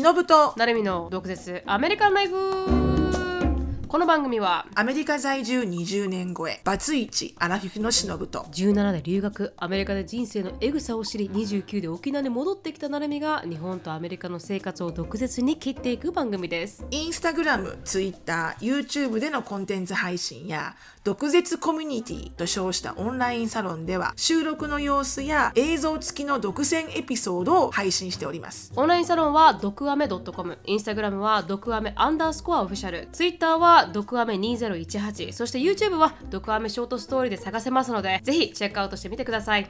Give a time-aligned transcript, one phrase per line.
[0.00, 0.52] 忍と。
[0.56, 1.62] 成海の毒舌。
[1.66, 2.95] アメリカンライフ。
[3.88, 16.84] この番組はアメリカ在住20年超えバツイチアラフィフのしのぶと17で留学アメリカで人生のエグさを知り29で沖縄に戻ってきたなるみが日本とアメリカの生活を毒舌に切っていく番組です。
[16.90, 20.74] インスタグラム、ツイッター、YouTube でのコンテンツ配信や
[21.04, 28.72] 毒舌コミュニティと称したオンラインサロンでは収録の様子や映像付きの独占エピソードを配信しております。
[28.74, 39.68] オンラインサロンは毒アメ .com インスタグラムは毒アメアンダースコアオフィシャルツイッターは毒アメ2018そして YouTube は毒アメショートストーリーで探せますのでぜひチェックアウトしてみてください。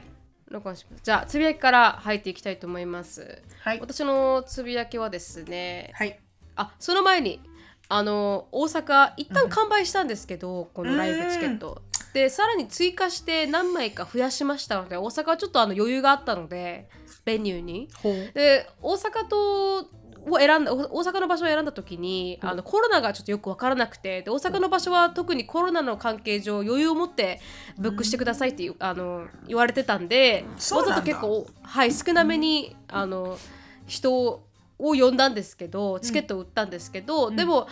[0.49, 1.03] 録音します。
[1.03, 3.41] じゃあつぶやきから入っていきたいと思います。
[3.61, 3.79] はい。
[3.81, 6.19] 私のつぶやきはですねはい。
[6.55, 7.41] あその前に
[7.89, 11.81] あの大阪一旦完売したんですけど、このライブチケット。
[12.13, 16.89] でさらに追加して何枚か増やしましたので大阪はちょっとあの余裕があったので
[17.25, 17.89] ベニューに。
[18.33, 19.87] で大阪と
[20.29, 27.39] を選んだお大阪の場所を選んだ時に、あのコロナがちょっとよく分からなくてで大阪の場所は特にコロナの関係上余裕を持って
[27.77, 33.37] ブックしてくださいっていう、あの言われてたんでわざと結構、はい、少なめにあの
[33.85, 34.43] 人を
[34.77, 37.67] 呼んだんですけどチケットを売ったんですけど、でも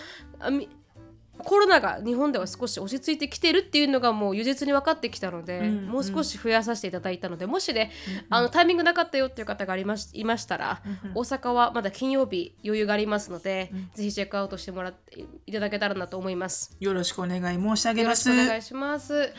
[1.37, 7.91] コロナが日本では少し落ち着いてきてるっていうのがもう如実に分かってきたので、うんもう少し増やさせていただいたのでもしね、
[8.29, 10.81] あのタイミングなかったよっていう方がありましいましたら、
[11.13, 16.75] 大阪はまだ金曜日余裕がありますので、ぜひチェックアウトしてもらっていただけたらなと思います。
[16.79, 19.33] よろしくお願い申し上げよろしますくお願いします。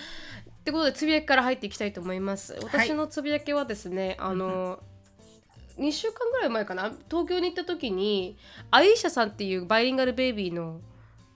[0.60, 2.58] ってことでつぶやきから入っていきたいと思います。
[2.62, 4.80] 私のつぶやきはですね、あの
[5.78, 6.92] 2週間ぐらい前かな？
[7.10, 8.36] 東京に行った時に
[8.70, 10.80] アイーシャさんっていうバイリンガルベイビーの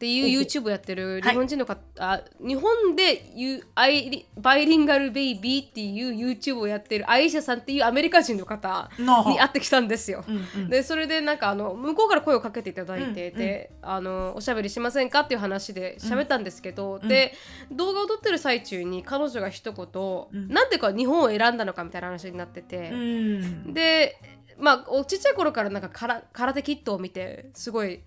[0.01, 10.25] っていう YouTube をやってる日本人の方、あ日本で言うアイリバイリンガルベイビーっていう YouTube をやってるアイーシャさんっていうアメリカ人の方のに会ってきたんですよ。
[10.27, 10.71] うんうん。
[10.71, 17.35] でそれでなんかあの向こうから声をかけていただいて、であのおしゃべりしませんかっていう話で喋ったんですけど、で
[17.71, 23.75] 動画を撮ってる最中に彼女が一言、なんでか日本を選んだのかみたいな話になってて、うん。
[23.75, 24.17] で
[24.59, 28.01] まあおちっちゃい頃からなんかから空手キットを見てすごい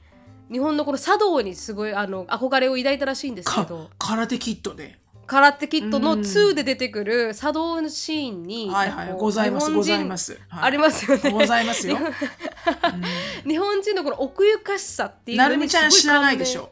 [0.52, 6.20] 日本のこの茶道にすごいあの憧れを抱いたらしいんですけかど空手キットで空手キットのうん。
[6.20, 10.34] 2で出てくる茶道のシーンに、はいはいございますございます。
[10.50, 10.64] はい。
[10.64, 11.32] ありますよね。
[11.32, 11.98] ございますよ。
[13.48, 16.64] 日本人のこの奥ゆかしさっていうなるみちゃん知らないでしょ？
[16.64, 16.70] ょ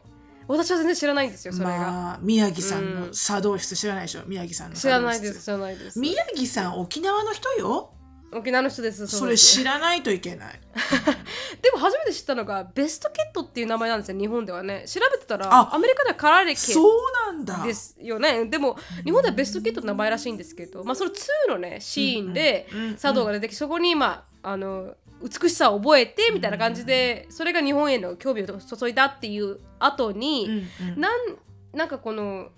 [0.48, 4.22] 私は全然知らないんですよそれが、まあ宮城さんの茶道室知らないでしょ？
[4.26, 5.02] 宮城さんの知茶道室。
[5.02, 5.98] らないです知らないです。
[5.98, 7.90] 宮城さん沖縄の人よ
[8.34, 9.06] 沖縄の人です。
[9.06, 10.60] それ知らないといけない。
[11.60, 14.84] でも初めて知ったのがベストキットっていう名前なんですよ日本ではね。
[14.86, 16.92] 調べてたらあアメリカではカラレケそう
[17.26, 17.62] なんだ。
[17.64, 18.46] ですよね。
[18.46, 31.00] でも日本ではベストキットって名前らしいんですけど、まあ、その2のねシーンで茶道が出てきそこにまああの美しさを覚えてみたいな感じでそれが日本への興味を注いだっていう後に、うんうん。
[31.00, 31.36] なん
[31.72, 32.50] なんかこの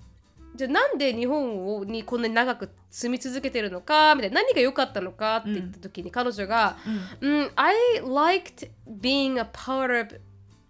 [0.55, 6.77] じゃあなんで日本をにこんなに長く住み続けてるのかみたいな何が良かったのかって言った時に彼女が
[7.21, 7.51] 「うん。
[7.57, 8.71] I liked
[9.01, 10.21] being a part of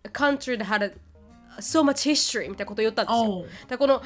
[0.05, 0.95] a country that had a,
[1.59, 3.22] so much history」みたいなことを言ったんですよ。
[3.25, 3.47] おう。
[3.69, 4.03] だこの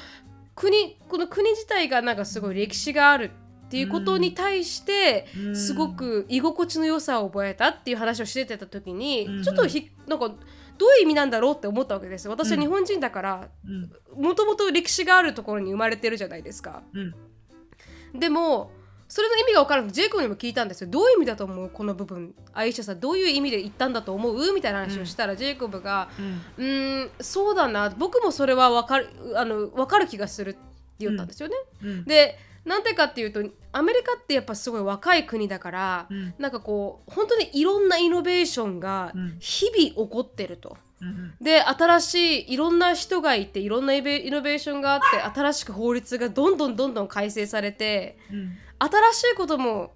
[0.57, 3.31] 国この国自体がなんかすごい歴史がある
[3.67, 5.57] っていうことに対してうん。
[5.57, 10.35] すごく居心地の良さを覚えたっていう話をしてた時にちょっとひなんか
[10.79, 14.23] どういう意味なんだろうって思ったわけです私は日本人だからうん。
[14.23, 16.83] もともと歴史があるところに生まれてるじゃないですか。
[16.95, 18.19] うん。
[18.19, 18.71] でも
[19.11, 20.91] それの意味が分からなくてジェイコブにも聞いたんですよ。
[20.91, 22.35] どういう意味だと思うこの部分。
[22.53, 24.53] アイシャさんどういう意味で言ったんだと思う？
[24.53, 26.11] みたいな話をしたら、ジェイコブが
[26.59, 27.05] うん。
[27.05, 27.89] んそうだな。
[27.91, 30.61] 僕もそれは分かるあの分かる気がするって
[30.99, 31.57] 言ったんですよね。
[31.83, 32.05] うん。
[32.05, 33.43] でなんでかっていうと
[33.73, 36.35] アメリカってやっぱすごい若い国だから、うん。
[36.39, 39.37] なんかこう本当にいろんなイノベーションがうん。
[39.41, 40.77] 日々起こってると。
[41.01, 48.57] うんで新しいいろんな人がいていろんなイベイノベーションがあって 新しく法律がどんどんどんどん改正されてうん。
[48.79, 49.93] 新しいことも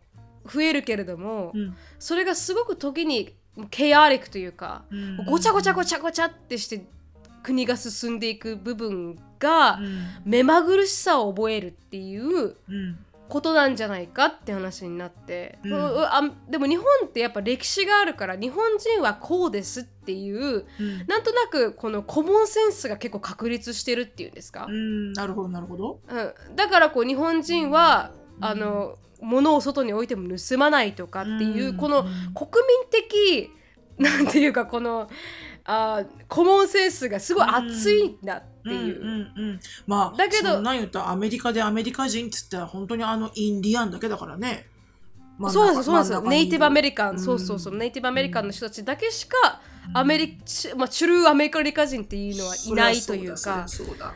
[0.47, 1.77] 増えるけれども、うん。
[1.99, 3.37] それがすごく時に
[3.71, 5.25] ケアリックというか、うん。
[5.27, 6.87] ごちゃごちゃごちゃごちゃってして
[7.43, 12.99] 国が進んでいく部分がうん目まぐるしさを覚えるっていううん
[13.29, 15.75] ことなんじゃないかって話になって、うん。
[15.75, 21.07] あでも日本ってやっぱ歴史があるから日本人はこうですっていううん。
[21.07, 25.15] なんとなくこのコモンセンスが結構確立してるっていうんですか、うん。
[25.15, 26.01] なるほどなるほど。
[26.09, 31.77] うん、だからこう日本人は、あの物を外に置いても盗まないとかっていう、うん。
[31.79, 33.51] この国民的
[33.99, 35.09] なんていうかこの
[35.65, 39.01] あコモンセンスがすごい熱いんだっていう。
[39.01, 44.67] うんうんうん、まあだけどそんなん言ったらアメリカでアメリカ人っつったら本当にあのインディアンだけだからね。
[45.51, 47.19] そうですそうですネイティブアメリカン、うん。
[47.19, 47.77] そうそうそう。
[47.77, 49.61] ネイティブアメリカンの人たちだけしか
[49.95, 53.67] アメリカ、まあ、チュルーアメリカ人っていうのはいないというか。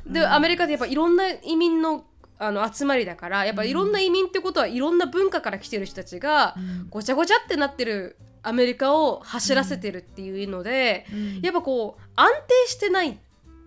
[0.06, 2.04] で、アメリカってやっぱいろんな移民の
[2.38, 6.86] あの集まりだからやっぱいろんな移民ってことはいろんな文化から来てる人たちがうん。
[6.90, 11.40] ごちゃごちゃってなってるアメリカを走らせてるっていうので、うん。
[11.40, 12.28] やっぱこう安
[12.64, 13.18] 定してない、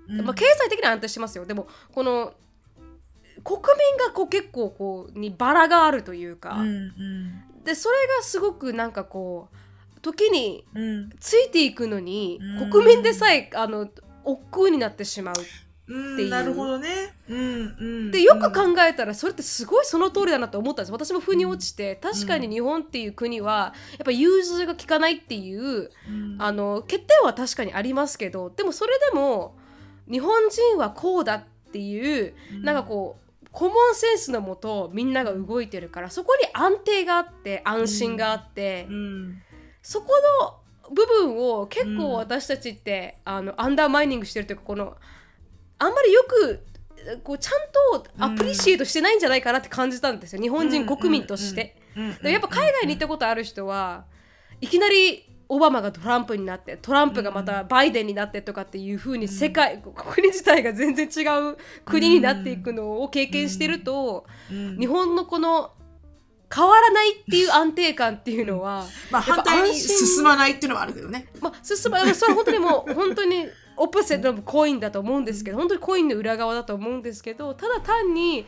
[0.08, 0.26] うん。
[0.26, 1.46] まあ、経済的には安定してますよ。
[1.46, 2.34] でもこの
[3.44, 7.64] 国民がこう結構こうにバラがあるというか、うんうん。
[7.64, 9.50] でそれがすごくなんかこ
[9.96, 11.10] う時にうん。
[11.20, 12.70] ついていくのに、うん。
[12.70, 13.90] 国民でさえあの
[14.24, 15.36] 億劫になってしまう。
[15.38, 15.46] うん
[15.90, 16.30] っていう。
[16.30, 17.14] なるほどね。
[17.28, 20.92] うんうん、でよく考えたらそれってすごいその通りだなと思ったんです。
[20.92, 26.36] 私も腑に落ちて確かに日本っていう国はやっぱ融通が利かないっていううん。
[26.40, 29.58] あの欠点は確かにありますけどでもそれでも
[30.10, 32.64] 日本人はこうだっていううん。
[32.64, 39.42] なんかこうコモンセンスのもとみんなが動いてるからそこに安定があって安心があって、うん。
[39.82, 40.08] そこ
[40.42, 40.60] の
[40.94, 44.98] 部分を結構私たちって、あのアンダーマイニングしてるというかこの
[45.80, 46.64] あんまりよく
[47.24, 50.42] こうちゃんとアプリシエイトしてないんじゃないかなって感じたんですよ。
[50.42, 51.76] 日本人国民として。
[52.24, 54.06] やっぱ海外に行ったことある人は
[54.62, 65.72] いきなりオバマがトランプになってトランプがまたバイデンになってとかっていう風に世界、国自体が全然違う国になっていくのを経験してると、うん日本のこの
[66.54, 71.28] 変わらないっていう安定感っていうのは、まあ反対に進まないっていうのはあるけどね。
[71.42, 73.48] まあ、進まそれは本当にもう本当に
[73.80, 78.46] オポセットのコインだと思うんですけど本当にコインの裏側だと思うんですけどただ単に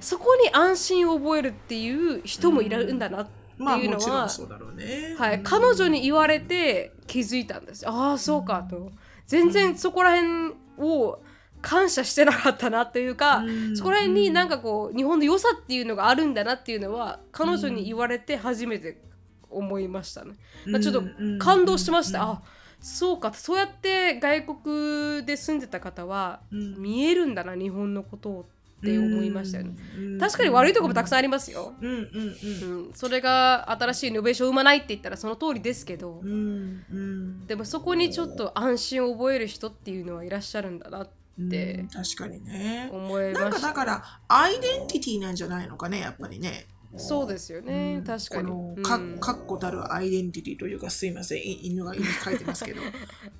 [0.00, 5.14] そこに安心を覚えるっていう人もいるんだなってまあいうのはうだろうね。
[5.18, 8.90] はい、彼女に言われて気づいたんですああそうかと。
[9.26, 11.20] 全然そこら辺を
[11.60, 13.76] 感謝してなかったなというか、うん。
[13.76, 19.02] そこら辺になんかこう日本の良さっていうのがあるんだなっていうのは彼女に言われて初めて
[19.50, 20.36] 思いましたね。
[20.64, 21.02] まあちょっと
[21.38, 22.22] 感動しました。
[22.22, 22.42] あ
[22.80, 28.46] そうかそうやって外国で住んでた方はうん見えるんだな日本のことを
[28.80, 29.76] って思いましたよね。
[29.98, 31.74] うん確かに悪いところもたくさんありますよ。
[31.80, 41.08] うんうんうんうん、それが新しいイノベーションを生まないって言ったらその通りですけど、うんうんでもそこにちょっと安心を覚える人っていうのはいらっしゃるんだなっ
[41.50, 42.88] てうん確かにね。
[42.90, 43.58] 思いなんか。
[43.58, 46.66] だからアイデンティティなんじゃないのかねやっぱりね。
[46.96, 48.04] そうですよね、うん。
[48.04, 48.48] 確かに。
[48.48, 49.18] このかうん。
[49.20, 51.38] 確固たるアイデンティティというかすいません。
[51.38, 52.80] い犬が犬書いてますけど。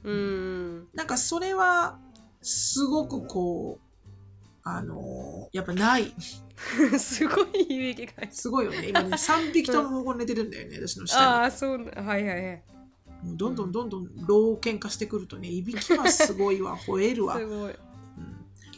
[0.04, 0.88] うん。
[0.94, 1.98] なんかそれは
[2.42, 3.90] すごくこう
[4.62, 6.14] あのやっぱない。
[6.98, 8.30] すごい響きが。
[8.30, 8.88] すごいよね。
[8.88, 10.78] 今ね3匹ともここ寝てるんだよね。
[10.86, 11.24] 私の下に。
[11.24, 12.62] ああ、そうな、はいはいはい。
[13.22, 13.72] もうどんどん。
[13.72, 16.76] どんどん老犬化してくるとねいびきはすごいわ。
[16.86, 17.38] 吠えるわ。
[17.38, 17.74] すごい。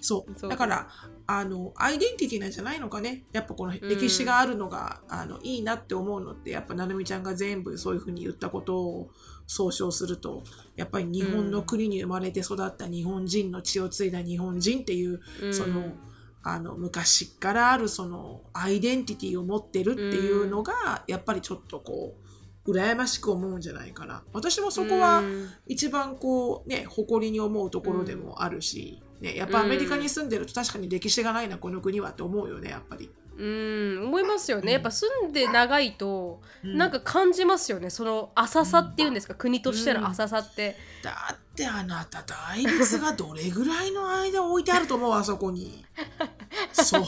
[0.02, 0.48] そう。
[0.48, 0.88] だから
[1.26, 3.24] あのアイデンティティなんじゃないのかね。
[3.32, 9.10] やっぱこの歴史があるのが、あのいいなって思うのってやっぱなるみちゃんが全部そういうふうに言ったことを
[9.46, 10.42] 総称すると
[10.76, 15.54] やっぱり日本の国に生まれて育った日本人の血を継いだ日本人っていう、うん。
[15.54, 15.92] その
[16.44, 22.21] あの昔からあるそのアイデンティティを持ってるっていうのが、やっぱりちょっとこう
[22.66, 33.10] 羨ましく思うんじゃないかな私もそこは、うん一番こうね誇りに思うところでもあるし、ね、やっぱアメリカに住んでると確かに歴史がないなこの国はって思うよねやっぱり。
[33.38, 34.72] うん、思いますよね。
[34.72, 37.88] やっぱ住んで長いと、うんなんか感じますよね。
[37.88, 40.76] その浅さっていうんですか、国としての浅さって。
[41.02, 45.84] だってあなた大仏がどれぐらいの間置いてあると思うあそこに。
[46.72, 46.98] そ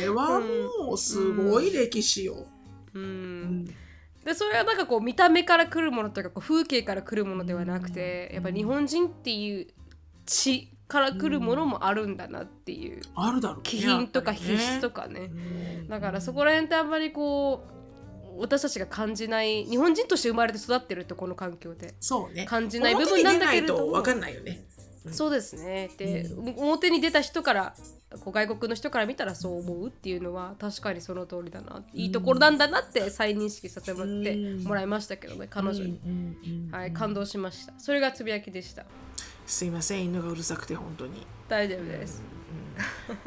[0.00, 2.46] れはもうすごい歴史よ。
[2.94, 3.74] うんうん
[4.24, 9.66] でそれはなんかこう見た目から来るものというかこう風景から来るものではなくて、やっぱ日本人っていう
[10.26, 13.56] 血から来るものもあるんだなっていう、あるだろう。
[13.58, 14.58] ね気品とかやっぱりね。
[14.58, 15.20] 必須とかね。
[15.20, 17.66] うんだからそこら辺ってあんまりこ
[18.36, 21.94] う私たちが感じない日本人として生まれて育ってるとこの環境で。
[22.00, 22.46] そうね。
[22.46, 24.66] 感じない部分なんだけれど分かんないよね。
[25.10, 25.90] そうですね。
[25.96, 27.74] で、表に出た人から
[28.20, 31.82] こう外国の人から見たらそう思うっていうのは確かにその通りだな。
[31.92, 34.64] いいところなんだなって再認識させてうん。
[34.64, 37.72] もらいましたけどね彼女に、うんうんうんはい、感動しました。
[37.78, 38.84] それがつぶやきでした。
[39.46, 41.26] すいません犬がうるさくて本当に。
[41.48, 42.22] 大丈夫です、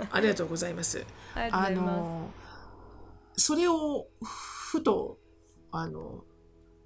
[0.10, 1.05] ありがとうございます。
[1.36, 2.32] あの
[3.36, 5.20] それをふと
[5.72, 6.24] あの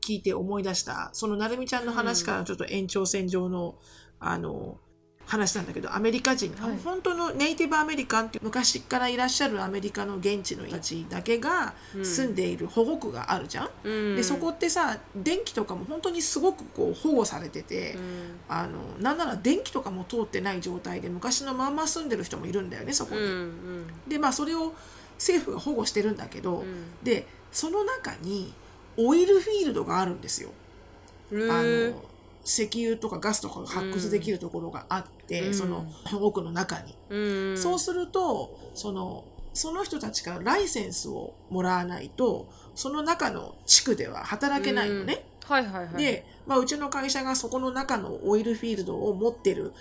[0.01, 3.75] 聞いて思い出したそのなるみちゃんの話からちょっと延長線上の,、
[4.19, 4.77] あの
[5.25, 6.77] 話なんだけどアメリカ人、はい。
[6.83, 12.05] 本当のネイティブアメリカンって昔からいらっしゃるアメリカの現地の人たちだけがうん。
[12.05, 13.65] 住んでいる保護区があるじゃん。
[13.67, 14.15] す、うん。
[14.15, 18.01] でそこってさ電気とかも本当にすごくこう保護されてて、うん。
[18.49, 23.21] あのなんなら電気とかも通ってない状態で昔のまんま住んでる人もいるんだよねそこに。
[23.21, 23.87] うんうん。
[24.07, 24.73] でまあそれを
[25.17, 26.85] 政府が保護してるんだけど、うん。
[27.03, 28.51] でその中に
[28.97, 30.49] オイルフィールドがあるんですよ。
[31.31, 32.08] へあーの
[32.49, 35.85] 石油とかガスとかが発掘できるところがあって、うんその
[36.19, 36.95] 奥の中に。
[37.09, 45.25] うんそうするとそのその人たちからライセンスをもらわないとその中の地区では働けないのね。
[45.45, 49.73] はいはいはいで、まあ、うちの会社がそこの中のオイルフィールドを持ってる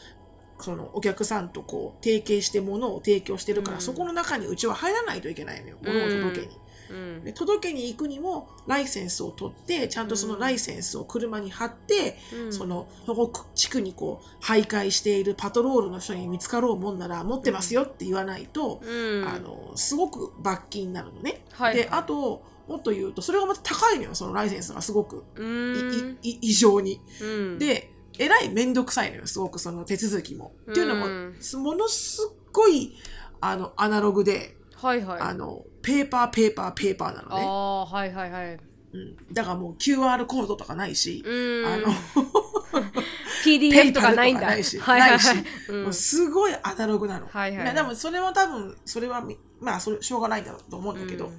[0.60, 6.58] そのお客さんとこう提携して物を提供してるから、うんそこの中にうちは入らないといけないのよ物を届けに。
[6.90, 7.24] うん。
[7.24, 12.52] で届けに行くにもライセンスを取ってちゃんとそのライセンスを車に貼って、うん。
[12.52, 19.28] そのその地区にこう徘徊しているパトロールの人に見つかろうもんなら持ってますよって言わないと、うん。
[19.28, 21.42] あのすごく罰金になるのね。
[21.52, 25.24] はいであともっと言うとそれがまた高いのよそのライセンスがすごく。
[25.36, 26.18] ういん。
[26.22, 27.00] いい異常に。
[27.22, 27.58] うん。
[27.58, 30.52] でえらい面倒くさいのよすごくその手続きも。
[30.70, 31.34] っていうのも、うん。
[31.62, 32.94] ものすっごい
[33.40, 35.20] あのアナログで、はいはい。
[35.20, 37.44] あのペーパーペーパーペーパーなのね。
[37.44, 38.58] ああはいはいはい。
[38.90, 41.66] うん、だからもう QR コードとかないし、うん。
[41.66, 41.86] あの
[43.44, 44.46] PDF とかないんだ。
[44.46, 44.78] ないし。
[44.80, 45.36] はいはいはい。
[45.36, 45.48] ないし。
[45.68, 45.82] うん。
[45.84, 47.26] もうすごいアナログなの。
[47.26, 51.30] はいはいでもそれも多分それはみまあそれしょうがないんだろうと思うんだけど、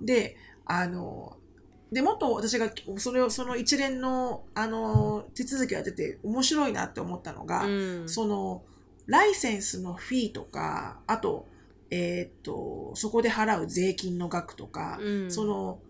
[0.00, 0.36] で
[0.66, 1.36] あの
[1.90, 7.68] でもっと私がそれをその一連のあの手続きをやってて面白いなって思ったのが、う
[8.04, 8.08] ん。
[8.08, 8.62] その
[9.06, 11.48] ライセンスのフィーとかあと,、
[11.90, 15.30] えーっとそこで払う税金の額とか、うん。
[15.30, 15.80] その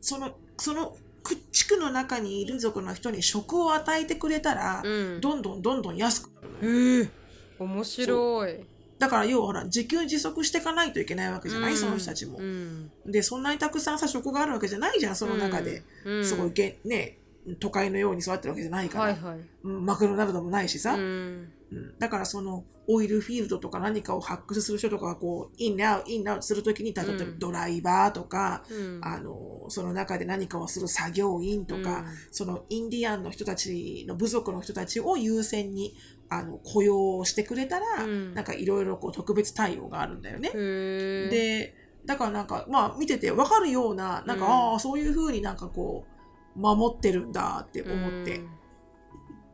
[0.00, 5.20] そのそのく地区の中にいる族の人に職を与えてくれたら、うん。
[5.20, 6.30] どんどんどんどん安く。
[6.30, 7.10] なるえ
[7.58, 8.60] 面白い。
[8.98, 11.78] だから要はほら自給自足していかないといけないわけじゃない、うん。
[11.78, 12.38] その人たちも。
[12.38, 12.42] う。
[12.42, 12.90] ん。
[13.06, 16.24] でそんなにたくさんさ職があるわけじゃないじゃんその中で、うん。
[16.24, 17.18] すごいげね
[17.60, 19.38] 都会のように育ってるわけじゃないから、はいはい。
[19.64, 21.98] うんマクドナルドもないしさ、うんうん。
[21.98, 27.38] だからそのオイルフィールドとか何かを発掘する人とかがこうインアウトインアウトするときに例えばうん。
[27.38, 29.00] ドライバーとか、うん。
[29.02, 32.06] あのその中で何かをする作業員とか、うん。
[32.30, 35.96] そのインディアンの人たちの部族の人たちを優先に
[36.28, 38.34] あの雇用してくれたら、うん。
[38.34, 40.50] なんかいろいろこう特別対応があるんだよね。
[40.50, 44.50] でだからなんかまあ見てて分かるようななんか、うん。
[44.50, 48.40] ああそういうふうになんかこう守ってるんだって思って、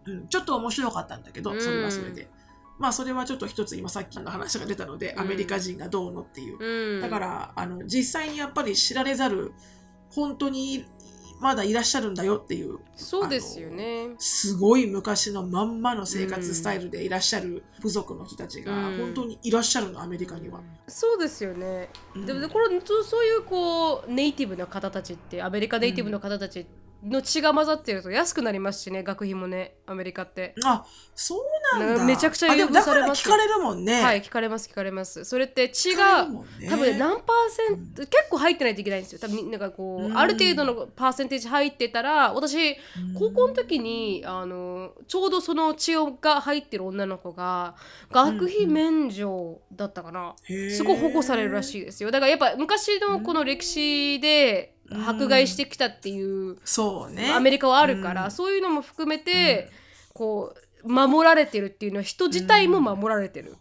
[0.06, 0.28] うん。
[0.28, 1.60] ちょっと面白かったんだけど、うん。
[1.60, 2.28] それはそれで。
[2.78, 5.20] まあそれはちょっと一つ今さっきの話が出たので、うん。
[5.20, 6.58] アメリカ人がどうのっていう。
[6.58, 7.00] うん。
[7.02, 9.52] だからあの実際にやっぱり知られざる
[10.10, 10.86] 本当に
[11.40, 14.10] まだいらっしゃるんだよっていうそうですよね。
[14.18, 18.98] すごい昔のまんまの生活スタイルでいらっしゃる部族の人たちがうん。
[18.98, 20.60] 本当にいらっしゃるのアメリカには。
[20.86, 22.26] そうですよね、うん。
[22.26, 26.66] でもこれそうそういうこうネイティブの方たちってアメリカネイティブの方たち
[27.04, 30.54] の血が混ざってると安くなりますしね学費もねアメリカって。
[30.64, 32.04] あそうなんだ。
[32.04, 34.02] めちゃくちゃ優遇されますら聞かれるもんね。
[34.02, 35.24] はい聞かれます聞かれます。
[35.24, 39.18] それって血が多分ね何パーセント、結構入ってないといけないんですよ。
[39.18, 40.18] 多分なんかこう、うん。
[40.18, 43.14] ある程度のパーセンテージ入ってたら私うん。
[43.14, 47.74] 高校の時にあのちょうどその血が入ってる女の子が
[48.10, 52.10] 学費免除だったかな、すごい保護されるらしいですよ。
[52.10, 57.32] だからやっぱ昔のこの歴史で迫害してきたっていうそうね。
[57.32, 58.30] アメリカはあるから、うん。
[58.30, 59.70] そういうのも含めて、
[60.12, 63.56] こう守られてるっていうのは人自体も守られてる、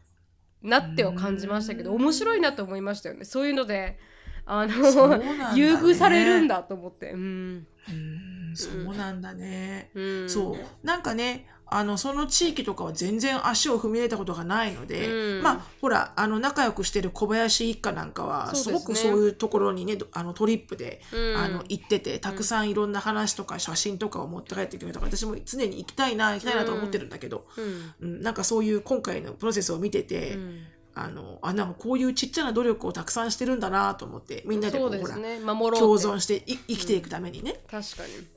[0.61, 2.01] なっては感じましたけど、うん。
[2.01, 3.25] 面白いなと思いましたよね。
[3.25, 3.99] そういうので
[4.45, 5.25] あの、ね。
[5.55, 7.11] 優遇されるんだと思って。
[7.11, 8.55] うん、うん。
[8.55, 9.91] そうなんだね。
[9.93, 10.85] うん、そう。
[10.85, 15.43] なんかねあのその地域とかは全然足を踏み入れたことがないので、うん。
[15.43, 21.37] まあほらあの仲良くしてる小林一家なんかはすごくそういうところにねどあのトリップで、うん。
[21.37, 28.07] あの行っててたくさんいろんな話とか写真とかを持って帰ってくるとか私も常に行きたいな行きたいなと思ってるんだけど、うん。
[28.13, 28.21] うん。
[28.21, 30.59] なんかそういう今回のプロセスを見てて、うん。
[30.95, 37.59] あのあなんかこういうちっちゃな努力をたくさんしてるんだなと思ってみんなでこそううでほら共存してい生きていくためにね。
[37.69, 38.27] 確かに、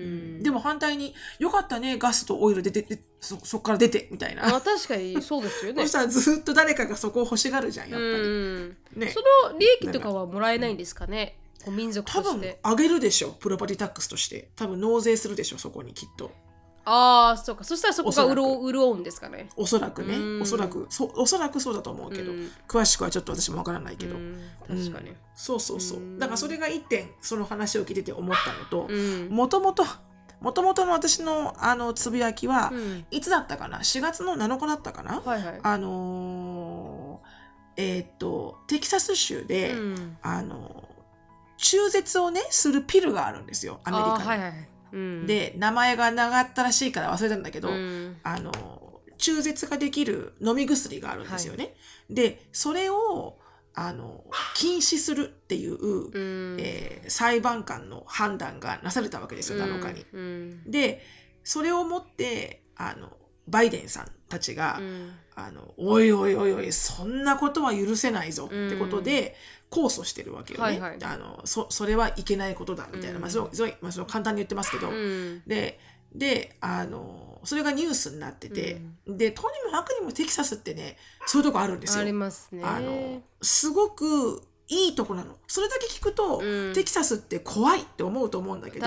[0.00, 5.82] うん、でも反対に「よかったねガスとオイルで出てそそっから出て」みたいな、あ確かにそうですよね。
[5.86, 8.76] そしたらずっと誰かがそこを欲しがるじゃんやっぱり、うん。
[8.96, 9.14] ね。
[9.14, 9.20] そ
[9.52, 11.38] の利益とかはもらえないんですかね
[11.68, 12.60] 民族多分として。
[12.64, 14.50] 上げるでしょプロパティタックスとして。
[14.56, 16.30] 多分納税するでしょそこにきっと
[16.92, 17.62] ああそうか。
[17.62, 19.48] そしたらそこが潤う潤うんですかね。
[19.56, 20.16] おそらくね。
[20.16, 20.42] うん。
[20.42, 20.86] おそらく。
[20.90, 22.50] そおそらくそうだと思うけど、うん。
[22.66, 24.40] 詳しくはちょっと私もわからないけど、うん。
[24.66, 25.10] 確かに。
[25.10, 25.16] うん。
[25.34, 25.98] そうそうそう。
[25.98, 26.18] うん。
[26.18, 29.28] だからそれが一点その話を聞いてて思ったのとうん。
[29.28, 29.84] もともと
[30.40, 33.06] もともとの私のあのつぶやきは、うん。
[33.10, 35.60] いつだったかな？4月の7日だったかな、はいはい。
[35.62, 37.30] あのー
[37.76, 40.16] えーっとテキサス州で、うん。
[40.22, 40.88] あの
[41.56, 43.80] 中絶をねするピルがあるんですよ。
[43.84, 44.42] アメリカに。
[45.26, 48.16] で名前が長ったらしいから忘れたんだけど、うん。
[48.22, 48.52] あの
[49.18, 51.74] 中絶ができる飲み薬があるんですよね。
[52.08, 53.38] でそれを
[53.74, 54.24] あの
[54.56, 56.56] 禁止するっていう、うん。
[56.60, 60.06] えー裁判官の判断がなされたわけですよ、7日に。
[60.12, 60.70] うん。
[60.70, 61.02] で
[61.42, 63.10] それをもってあの
[63.50, 65.12] バイデンさんたちが、うん。
[65.36, 69.36] あのおいおいおいおいそんなことは許せないぞってことで、
[69.70, 70.98] 控訴してるわけよね、はいはい。
[71.02, 75.42] あのそそれはいけないことだみたいな、まあ、そうそうまあ、そう簡単に言ってますけど、うん。
[75.46, 75.78] で
[76.14, 82.02] であのそれがニュースになってて、でとにもかくにもテキサスってねそういうとこあるんですよ。
[82.02, 82.12] あり。
[82.12, 82.62] ますね。
[82.62, 85.36] あのすごくいいとこなの。
[85.48, 86.72] それだけ聞くと、うん。
[86.74, 88.86] テキサスって怖いって思うと思うんだけど。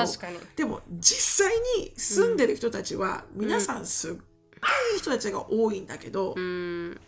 [0.55, 4.32] でも実際に住んでる人たちは、皆さんすっご
[4.91, 6.99] いいい人たちが多いんだけど、うん。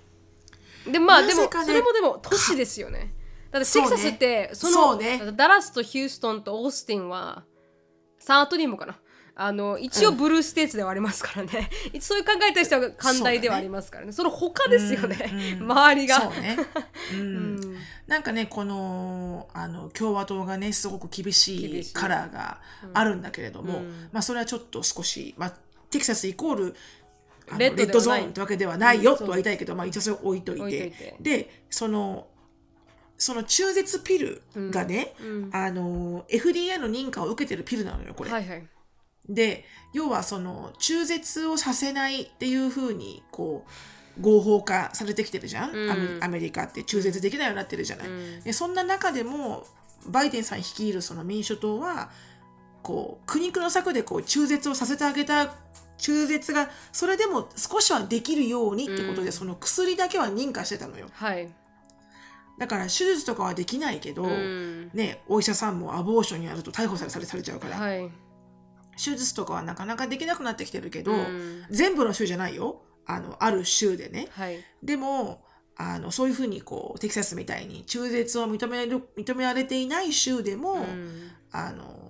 [0.91, 3.13] でまあでもそれもでも都市ですよね。
[3.51, 5.31] だってテキサスってそのそうね。
[5.35, 7.43] ダラスとヒューストンとオースティンは
[8.19, 8.99] サンアトリーもかな。
[9.37, 11.69] あの一応ブルーステーツではありますからね、
[11.99, 14.13] そういう考えとしては寛大ではありますからね。
[14.13, 16.21] その他ですよね、 周りが。
[16.21, 16.57] そうね、
[17.11, 17.19] うん。
[17.19, 17.23] う
[17.59, 17.77] ん。
[18.07, 22.61] なんかねこのあの共和党がねすごく厳しいカラーが
[22.93, 24.09] あるんだけれども、うん。
[24.13, 25.53] まあそれはちょっと少し、まあ、
[25.89, 26.75] テキサスイコール
[27.57, 31.15] レッドゾーンってわけではないようんとは言いたいけど、まあ一応それを置いといて。
[31.19, 32.27] でその
[33.17, 38.31] その中絶ピルがね、うんあの FDA の認可を受けてるピルなのよこれ。
[38.31, 38.67] はいはい。
[39.27, 43.65] で要はその中絶をさせないっていうふうにこ
[44.17, 45.91] う合法化されてきてるじゃん、うん。
[45.91, 48.41] アメアメリカって中絶できないようになってるじゃない、うん。
[48.41, 49.65] でそんな中でも
[50.07, 52.09] バイデンさん率いるその民主党は
[52.83, 55.55] こう苦肉の策でこう中絶をさせてあげた
[55.97, 61.07] 中絶がそれでも少しはできるようにってことで、うんその薬だけは認可してたのよ。
[61.13, 61.49] はい、
[62.57, 64.89] だから手術とかはできないけど、うん。
[64.93, 68.09] ね、お医者さんもアボーションにやると逮捕されされされちゃうから、はい。
[68.97, 71.65] 手術とかはなかなかできなくなってきてるけど、うん。
[71.69, 72.81] 全部の州じゃないよ。
[73.05, 74.27] あのある州でね。
[74.31, 74.63] はい。
[74.81, 75.43] でも
[75.75, 81.31] あのそういうふうにこうテキサスみたいに中絶を認める認められていない州でも、うん。
[81.51, 82.04] あの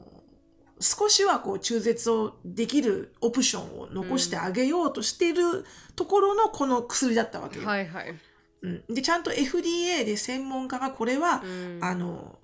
[0.80, 7.66] 少しはこう中絶をできるオプションを残してあげようとしているところのこの薬だったわけよ。
[7.66, 8.16] はいはい。
[8.62, 12.40] うん、でちゃんと FDA で専門家がこれは、うんあの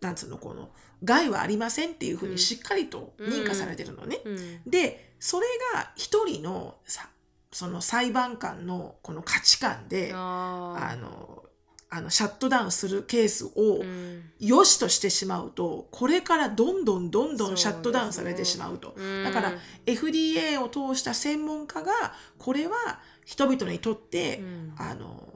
[0.00, 0.70] なんつうのこの
[1.02, 4.20] 害はありませんっていうふうにしっかりと認可されてるのね。
[4.24, 4.60] うん。
[4.64, 7.08] でそれが一人のさ
[7.52, 11.37] その裁判官のこの価値観でああの
[11.90, 13.82] あのシャットダウンするケースを
[14.38, 18.94] 良しとしてしまうとこれからどんどんどんどんシャットダウンされてしまうと。
[18.96, 19.24] うん。
[19.24, 19.52] だから
[19.86, 21.92] FDA を通した専門家が
[22.38, 24.74] これは人々にとって、うん。
[24.76, 25.27] あの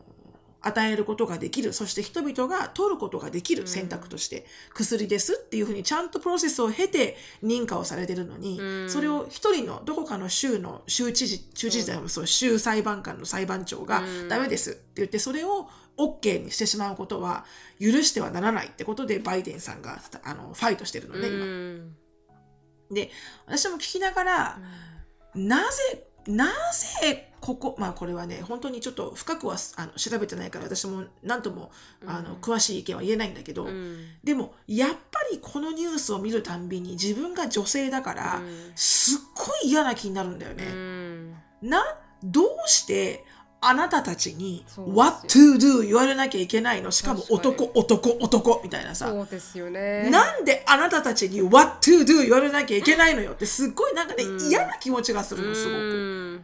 [0.62, 1.72] 与えることができる。
[1.72, 3.66] そして人々が取ることができるん。
[3.66, 8.90] 選択として薬ですっていうふうにちゃんとプロセスを経て認可をされてるのに、うん。
[8.90, 14.29] それを一人のどこかの州の州知事州知事でもそう州裁判官の裁判長がうん。
[14.29, 17.44] ダメですって言ってそれを OK にしてしまうことは
[17.81, 21.44] 許してはならないってことでバイデンさんがあのファイトしてるのね、今。
[21.44, 21.96] うん。
[22.90, 23.11] で
[23.46, 24.59] 私も聞きながら、
[25.35, 26.46] なぜな
[27.01, 31.72] ぜここまあこれはね本当にちょっと深くはあの調べてないから私も何とも
[32.07, 34.07] あの、詳しい意見は言えないんだけど、うん。
[34.22, 34.96] でもやっぱ
[35.33, 38.72] りこのニュースを見るたんびに自分が女性だから、うん。
[38.76, 40.64] すっごい嫌な気になるんだよね。
[40.64, 41.35] うん。
[41.62, 41.83] な
[42.22, 43.24] どうして
[43.61, 46.92] あなたたちに What to do 言われなきゃいけないの？
[46.92, 49.09] しかも男男男みたいなさ。
[49.09, 50.09] そうですよね。
[50.11, 54.48] なんであなたたちに What to do 言われなきゃいけないのよってすっごいなんかね、うん。
[54.48, 56.42] 嫌な気持ちがするのすごく。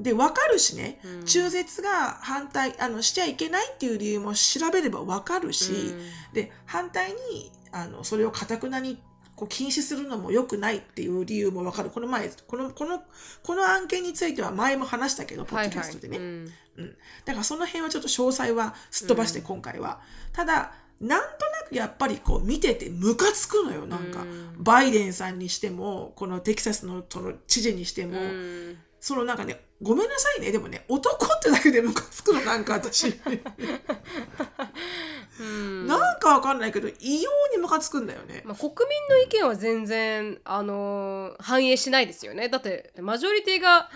[0.00, 1.24] うんで分かるしね、うん。
[1.24, 5.94] 中絶が反対あのしちゃいけないっていう理由も調べれば分かるし、
[6.32, 8.98] で反対にあのそれをかたくなに
[9.36, 11.90] こう禁止するのも良くないっていう理由も分かる。
[11.90, 13.02] この前このこの
[13.42, 16.52] この案件については前も話したけどポッドキャストでね、うん。
[16.78, 20.00] うん、だからその辺はちょっと詳細はすっ飛ばして今回は、
[20.32, 23.86] ただなんとなくやっぱりこう見ててムカつくのよ。
[23.86, 24.54] なんか、うん。
[24.58, 30.52] バイデンさんにしてもこのテキサスのその知事にしても、うんそのなんかねごめんなさいね。
[30.52, 33.18] でもね男ってだけでムカつくのなんか私。
[35.40, 35.86] うん。
[35.86, 42.50] なんかわかんないけど異様にムカつくんだよね、まあ、国民の意見は全然、あのー反映しないですよね。
[42.50, 43.88] だってマジョリティが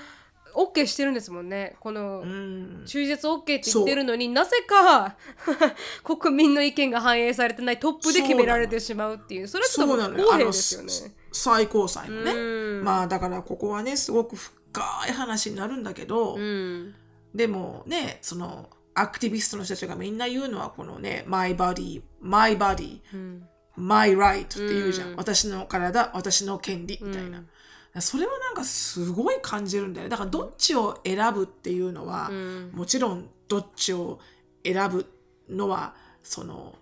[0.55, 1.77] OK してるんですもんね。
[1.81, 2.85] このうん。
[2.87, 5.17] 中絶 OK って言ってるのになぜか
[6.03, 9.49] 国民の意見が反映されてないトップで決められてしまうっていう。
[9.49, 11.15] それはちょっとそう不公平ですよね。
[11.33, 12.37] 最高裁のね、う
[12.81, 12.85] ん。
[12.85, 14.37] まあだからここはねすごく
[14.75, 16.95] 深い話になるんだけど、うん。
[17.35, 23.49] でもねそのアクティビストの人たちがみんな言うのはこのね my body my body うん。
[23.77, 25.17] my right って言うじゃん、うん。
[25.17, 28.03] 私の体私の権利みたいな、うん。
[28.03, 30.11] それはなんかすごい感じるんだよね。
[30.11, 32.71] だからどっちを選ぶっていうのは、うん。
[32.73, 34.21] もちろんどっちを
[34.65, 35.07] 選ぶ
[35.49, 36.77] のはその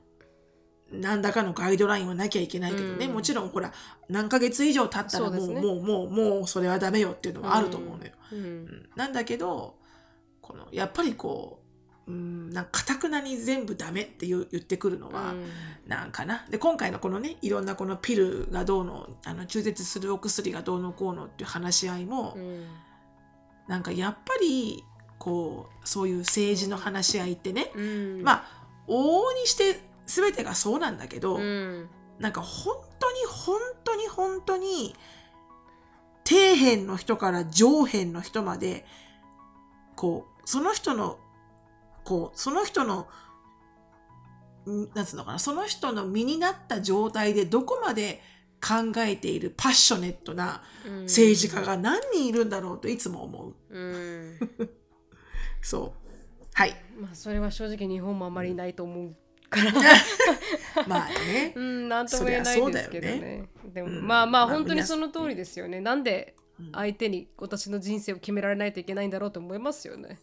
[0.92, 3.14] 何らかのガイドラインはなきゃいけないけどね、うん。
[3.14, 3.72] もちろんほら
[4.08, 5.60] 何ヶ月以上経ったらもうね。
[5.60, 8.12] もうもうもうそれはダメよっていうのはあると思うのよ。
[8.32, 8.38] うん。
[8.38, 8.88] うん。
[8.96, 9.76] なんだけど
[10.40, 11.58] このやっぱりこ
[12.06, 15.34] ううんなんかたくなに全部ダメって言ってくるのは、
[15.86, 16.44] なんかな。
[16.50, 22.66] で今回のこのねいろんなこのピルがどうのあの中絶するお薬がどうのこうのっていう話し合いも、うん。
[23.68, 24.82] なんかやっぱり
[25.18, 28.22] こうそういう政治の話し合いってね、うん。
[28.22, 28.44] まあ
[28.88, 31.88] 往々にして全てがそうなんだけど、うん
[32.18, 34.94] なんか本当に本当に本当に
[36.24, 38.86] 底辺の人から上辺の人まで
[39.96, 41.18] こうその人の
[42.04, 43.08] こうその人の
[44.68, 48.20] んなんつうのかなその人の身になった状態でどこまで
[48.60, 53.54] 考えているパッショネットなうん政治家が何人いるんだろうといつも思う。
[53.68, 54.38] うん
[55.60, 56.08] そう。
[56.54, 56.76] はい。
[57.00, 59.16] まあそれは正直日本もあまりないと思う
[59.52, 59.72] から。
[60.88, 61.52] まあね。
[61.56, 61.60] う。
[61.60, 63.14] んなんとも言えないですけどね。
[63.14, 64.06] そりゃそうだよでも、うん。
[64.06, 65.80] まあまあまあ本当にその通りですよね。
[65.80, 66.72] なんでうん。
[66.72, 70.18] 相手に私の人生を決められないといけないんだろうと思いますよね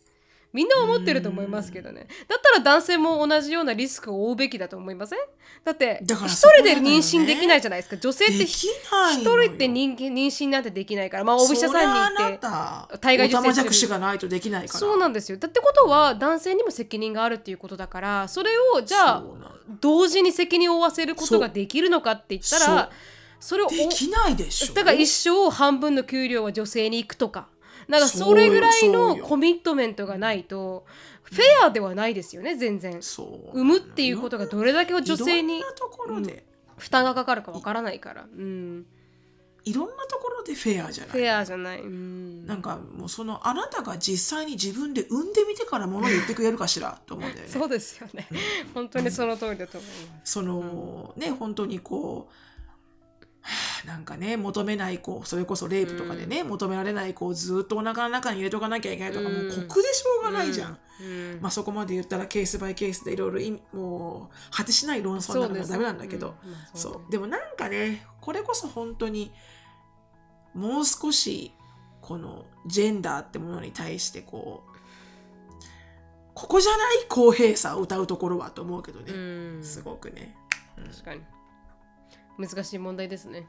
[0.52, 2.08] みんな思ってると思いますけどね。
[2.28, 5.20] だったら男性も同じようなリスクを負うべきだと思いません？
[5.64, 7.98] だって一人で妊娠できないじゃないですか。
[7.98, 8.68] 女性ってで一
[9.22, 13.28] 人で妊妊娠なんてできないからまあお医者さんに行って体外受精する。
[13.28, 14.80] オタマジャクシがないとできないから。
[14.80, 15.38] そうなんですよ。
[15.38, 19.24] だってことは男性にも責任があるっていうことだからそれをじゃあ
[19.80, 22.90] 同時に責任を負わせることができるのかって言ったら
[23.40, 24.74] それをおできないでしょ。
[24.74, 27.48] だから一生半分の給料は女性に行くとか
[27.90, 30.86] なんかそれぐらいのコミットメントがないと
[31.24, 33.02] フェアではないですよね全然。
[33.02, 33.24] そ
[33.54, 35.62] う産むっていうことがどれだけ女性に
[36.78, 38.26] 負担がかかるかわからないから。
[38.32, 38.86] うん。
[39.66, 41.12] いろんなところでフェアじゃない。
[41.12, 41.82] フェアじゃない。
[41.82, 42.48] うん。
[42.48, 47.52] なんかもうそのあなたが実際に自分で産んでみてからもの言ってくれるかしらと思うんだよね。
[47.54, 48.28] そうですよね。
[48.74, 50.32] 本当にその通りだと思います。
[50.32, 52.49] その、ね本当にこうはあ
[53.86, 59.48] なんかね求めない子それこそレイプとかでね、求められない子をずっとお腹の中に入れとかなきゃいけないとか、うん。
[59.48, 61.40] もう酷でしょうがないじゃん、うん。
[61.42, 66.36] まあ、そこまで言ったらケースバイケースでいろいろいもう果てしない論争になるのはダメなんだけど。
[66.74, 67.00] そう,、ね。
[67.12, 69.32] でもなんかねこれこそ本当に
[70.54, 71.54] もう少し
[72.02, 74.70] このジェンダーってものに対してこう
[76.34, 79.18] ここじゃない公平さを歌うところはと思うけどね、う
[79.60, 79.64] ん。
[79.64, 80.36] すごくね。
[80.76, 81.22] 確かに
[82.40, 83.48] 難しい問題ですね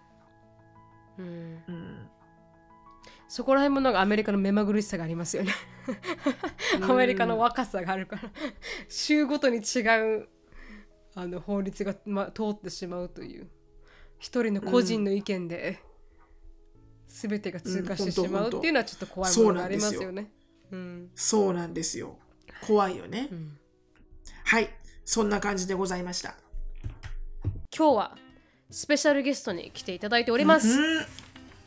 [1.18, 2.10] うんうん
[3.28, 5.54] そこら辺もなんかアメリカの目まぐるしさがありますよね
[6.82, 8.22] アメリカの若さがあるから
[8.88, 9.80] 州ごとに違
[10.16, 10.28] う
[11.14, 13.48] あの法律が、ま、通ってしまうという
[14.18, 15.82] 一人の個人の意見で、
[17.06, 20.30] 全てが通過してしまうっていうのはちょっと怖いものがありますよね。
[20.70, 22.18] うんそうなんですよ。
[22.66, 23.28] 怖いよね。
[23.32, 23.56] うん
[24.44, 24.68] はい。
[25.04, 26.36] そんな感じでございました。
[27.76, 28.18] 今日は
[28.70, 30.68] スペシャルゲストに来ていただいております。
[30.68, 31.06] うん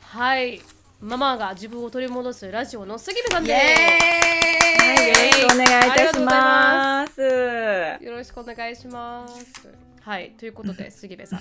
[0.01, 0.61] はい。
[1.01, 7.13] ママが自分を取り戻すラジオの杉部さんでイエはい、よろしくお願いいたします。
[7.15, 8.05] す。
[8.05, 9.67] よろしくお願いします。
[9.99, 10.31] はい。
[10.37, 11.39] ということで、 杉部さん、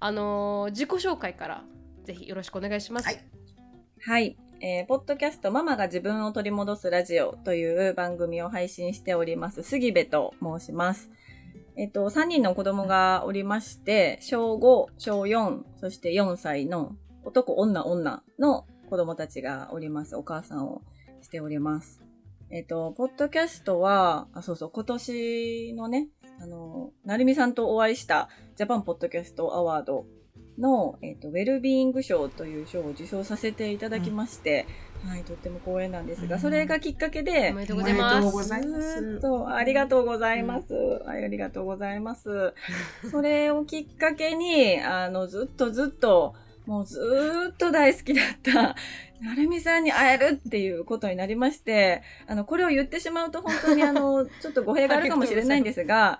[0.00, 1.62] あのー自己紹介から
[2.04, 3.06] ぜひよろしくお願いします。
[3.06, 3.20] はい
[4.00, 11.10] はい、えーポッドキャストママが自分を取り戻すラジオという番組を配信しております杉部と申します。
[11.78, 20.16] えっと、3人の子供がおりまして、小5、小4、そして4歳の男、女、女の子供たちがおります。
[20.16, 20.80] お母さんを
[21.20, 22.00] しております。
[22.48, 26.08] えっと、ポッドキャストは、あ、そうそう、今年のね、
[26.40, 30.06] あの、なるみさんとお会いしたジャパンポッドキャストアワード
[30.58, 34.66] の、えっとウェルビーイング賞という賞を受賞させていただきまして、
[35.04, 39.20] はい、とっても光栄なんですが、うんそれがきっかけでお、めでとうおございます。
[39.20, 41.24] とありがとうございます、はい。
[41.24, 42.54] ありがとうございます。
[43.10, 46.34] それをきっかけに、あの、ずっとずっと、
[46.66, 48.76] もうずーっと大好きだった、
[49.22, 56.18] なるみさんに会えるっていうことになりまして、あの、これを言ってしまうと本当にあの、 ちょっと語弊があるかもしれないんですが、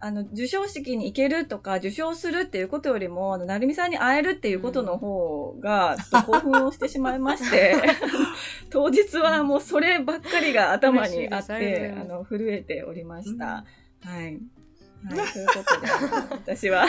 [0.00, 7.74] あの、授賞式に行けるとか、受賞するっていうことよりも、あの、なるみさんに会えるっていうことの方が、ちょっと興奮をしてしまいまして、
[8.70, 13.64] 当日はもうそればっかりが頭にあって、あの、震えておりました。
[14.02, 14.38] はい。
[15.06, 15.86] はい、ということで、
[16.30, 16.86] 私は、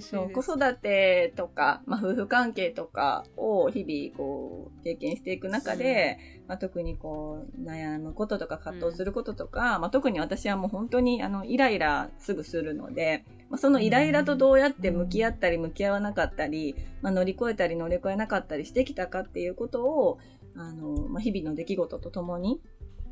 [0.00, 20.18] そう子育てとか、まあ、夫婦関係とかを日々こう経験していく中で、まあ、特にこう悩むこととか葛藤することとか、まあ、特に私はもう本当にあのイライラすぐするので、まあ、そのイライラとどうやって向き合ったり向き合わなかったり、まあ、乗り越えたり乗り越えなかったりしてきたかっていうことを
[20.54, 22.60] あの、まあ、日々の出来事とともに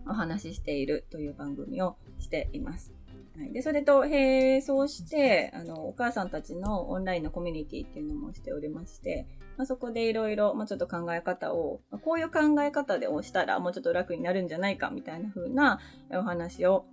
[0.06, 2.92] お話ししているという番組をしています。
[3.36, 16.86] はい、でそれと並走してあのお母さんたちのオンラインのコミュニティっていうのもしておりまして、まあ、そこでいろいろ、まあ、ちょっと考え方を、まあこういう考え方で押したらもうちょっと楽になるんじゃないかみたいな風なお話を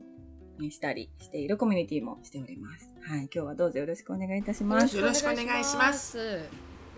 [0.59, 2.93] えーしたりしているコミュニティもしております。
[3.01, 4.97] はい、今日はどうぞよろしくお願いいたします。
[4.97, 6.23] よろしくお願いしますよ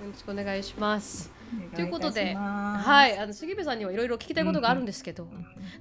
[0.06, 1.43] ろしくお願いします。
[1.72, 5.28] おということで、はい、あの杉部さんにはいろいろ聞きたいことがあるんですけど、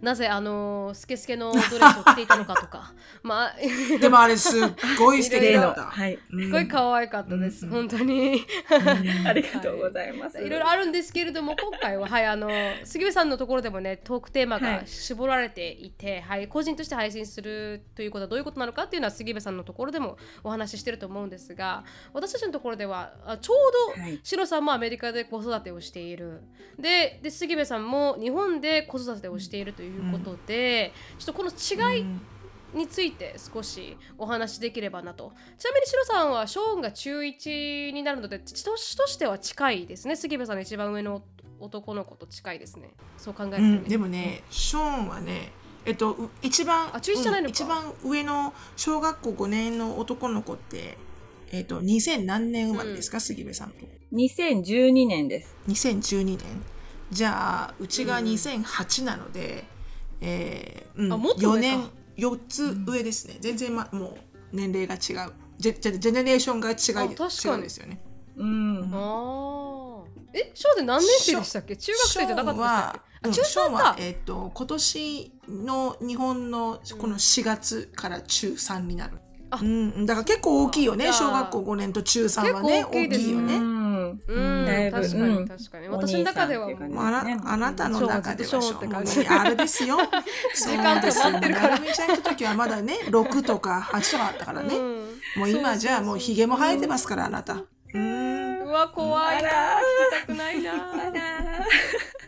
[0.01, 3.55] なぜあのスケスケのドレスを着ていたのかとか、 まあ、
[4.01, 5.83] でもあれすっごい素敵だった。
[5.93, 8.45] はい、すすごい可愛かったです、うん本当に。
[9.27, 10.39] ありがとうございます。
[10.43, 10.49] い。
[10.49, 12.51] ろいろあるんですけれども今回は、はい、あの
[12.85, 14.87] 杉部さんのところでもねトークテーマがはい。
[14.87, 24.21] 絞られていて、はい個人として配信するということはどういうことなのかっていうのは杉部さんのところでもお話ししてると思うんですが私たちのところではあちょうどはい。
[24.23, 26.43] シロさんもアメリカで子育てをしている。
[26.79, 32.05] でで杉部さんも日本で子育てをしているということで、ちょっとこの違い
[32.75, 35.33] について少しお話しできればなと。
[35.59, 38.65] ちなみにシロさんはショーンが中1になるので年
[38.97, 40.17] としては近いですね。
[40.17, 41.23] 杉部さんの一番上の
[41.61, 42.91] 男の子と近いですね。
[43.19, 45.53] そう考えるとね、うん、でもね、ショーンはね、
[45.85, 47.51] えっと、う一番あ中一じゃないのか。
[47.51, 50.99] うん一番上の小学校5年の男の子って、
[51.53, 53.87] えっと、2000何年生まれですか、杉部さんと。
[54.13, 55.55] 2012年です。
[55.69, 56.39] 2012年。
[57.11, 59.65] じゃあ、うちが2008なので、
[60.23, 63.37] えーうん、あもっと上か4年、4つ上ですね。
[63.41, 64.17] 全然、ま、も
[64.53, 65.33] う年齢が違う。
[65.59, 68.03] ジェジェジェネレーションが違いあ確かに違うんですよね。
[68.37, 68.91] うん。
[68.95, 69.93] あー
[70.35, 71.77] えショーンで何年生でしたっけ？
[71.77, 73.29] 中学生じゃなかったっけ？
[73.29, 79.19] あ中3ショーンはか、えっと今年の日本のこの4月から中3になる。
[79.53, 79.59] あ。
[79.61, 81.13] うん、だから結構大きいよね。
[81.13, 82.85] 小学校5年と中3はね。
[82.85, 83.33] 結構大きいですね。
[83.33, 83.83] う大きいよね。
[84.03, 84.21] ん。
[84.27, 84.67] うん。
[84.67, 85.01] だいぶ。
[85.01, 85.23] 確かに。
[85.23, 85.49] うん。
[85.49, 89.99] 確かに、お私の中ではあ、あなあなたの中ではあれですよ。
[90.55, 91.69] 時間と待ってるから。
[91.71, 94.77] なるみちゃん来た時はまだね6とか8とかあったからね。
[94.77, 95.41] うん。
[95.41, 97.57] もう今じゃあもうひげも生えてますからあなた。
[97.95, 98.63] うん。
[98.65, 99.49] うわ怖いな。
[99.49, 99.53] 聞
[100.21, 100.73] きたくないな。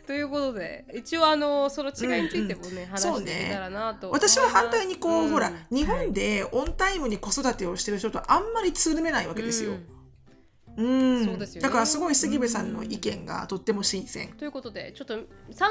[0.06, 5.30] ということで一応あのその違いについてもね、話していけたらなと私は反対にこう、ん。
[5.30, 9.74] ほら日本でオンタイムに子育てをしてる人とあんまりつるめないわけですよ。
[10.76, 11.24] うん。
[11.24, 11.68] そうですよね。
[11.68, 14.34] だからすごい杉部さんの意見がとっても新鮮。
[14.34, 15.24] ということでちょっと 3,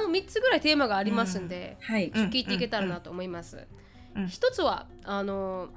[0.09, 2.07] 3つぐらいテーマがありますんで、はい。
[2.07, 3.67] うん聞いていけたらなと思います。
[4.15, 4.27] うん。
[4.27, 5.69] 一つはあの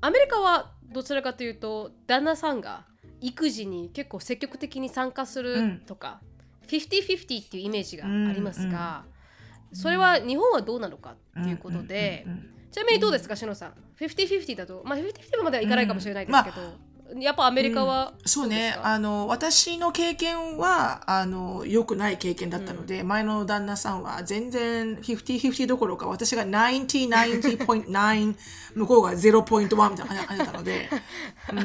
[0.00, 2.86] アメリカはどちらかというと旦那さんが
[3.20, 6.20] 育児に結構積極的に参加するとか、
[6.68, 9.04] 50-50っていうイメージがありますが、
[9.72, 16.56] それは日本はどうなのかっていうことで、うんうんうんうんちなみにどうですか、しのさん？50-50だと、まあ、50-50まではいかないかもしれないですけど、
[17.18, 18.56] やっぱアメリカはそうね。
[18.56, 18.86] どですか？
[18.92, 28.36] あの私の経験はあの良くない経験だったので、前の旦那さんは全然50-50どころか私が90-90.9
[28.74, 30.88] 向こうが0.1みたいな感じだったので、
[31.52, 31.58] うん。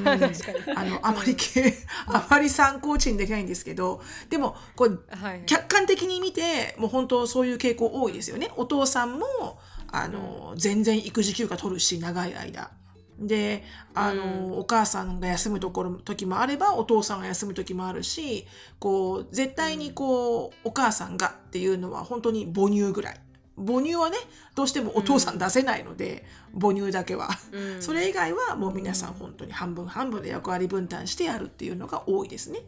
[0.77, 1.73] あのあまりけ
[2.07, 8.51] あまり参考値にできないんですけどでもこうはい、客観的に見てもう本当そういう傾向多いですよね。
[8.57, 9.59] お父さんも
[9.91, 12.71] あの、全然育児休暇取るし長い間
[13.19, 18.45] であの、お母さんが休むところ時もあればお父さんが休む時もあるし
[18.79, 23.19] こう絶対にこう、お母さんがっていうのは本当に母乳ぐらい。
[23.57, 24.17] 母乳はね
[24.53, 26.25] どうしてもお父さん出せないので、
[26.59, 27.81] 母乳だけは、うん。
[27.81, 32.59] それ以外はもう皆さん本当に半分半分で役割分担してやるっていうのが多いですね。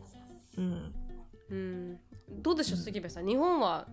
[0.58, 0.94] うん。
[1.50, 2.00] うん、
[2.42, 3.26] どうでしょう杉部さん。
[3.26, 3.86] 日本は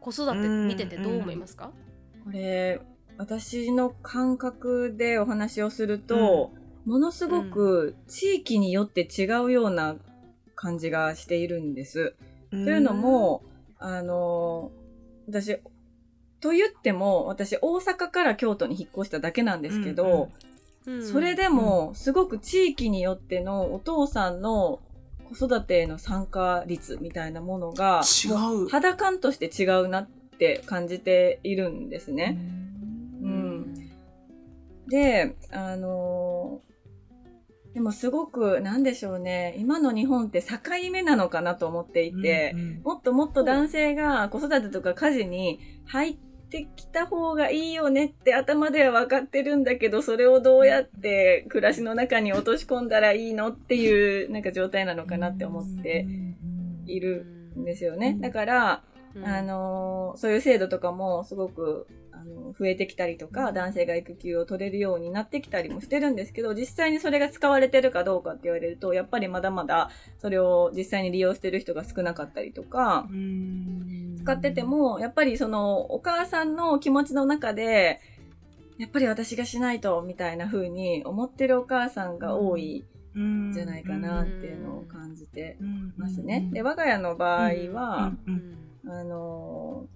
[0.00, 1.70] 子育て見ててどう思いますか、
[2.24, 2.80] これ、
[3.20, 6.52] 私の感覚でお話をすると、
[6.86, 9.96] ものすごく地域によって違うような
[10.54, 12.14] 感じがしているんです。
[12.50, 13.42] というのも、
[13.78, 14.72] あの、
[15.28, 15.58] 私、
[16.40, 20.30] と言っても、私、大阪から京都に引っ越しただけなんですけど、
[20.86, 24.80] うんそれでも、すごく地域によってのお父さんの
[25.24, 28.62] 子育てへの参加率みたいなものが、違う。
[28.62, 32.38] も肌感として違うなって感じているんですね。
[32.54, 32.69] うん
[34.90, 36.70] で、あのー
[37.72, 40.58] でもすごく、なんでしょうね、今の日本って境
[40.90, 46.16] 目なのかなと思っていて、もっともっと男性が子育てとか家事に入っ
[46.50, 56.08] てきた方がいいよねって頭では分かってるんだけど、それをどうやって暮らしの中に落とし込んだらいいのっていうなんか状態なのかなって思って
[56.86, 58.18] いるんですよね。
[58.20, 59.24] だから、うん。
[59.24, 61.86] あのーそういう制度とかもすごく、
[62.20, 73.08] あの増えてきたりとか、男性が育休を取れるようになってきたりもしてるんですけど、実際にそれが使われてるかどうかって言われると、やっぱりまだまだそれを実際に利用してる人が少なかったりとか、
[74.18, 78.00] 使ってても、やっぱりそのお母さんの気持ちの中で、
[78.78, 82.84] やっぱり私がしないとみたいな風に思ってるお母さんが多い
[83.18, 83.52] ん。
[83.52, 85.56] じゃないかなっていうのを感じて
[85.96, 86.48] ますね。
[86.52, 88.12] で我が家の場合は、
[88.86, 89.86] あの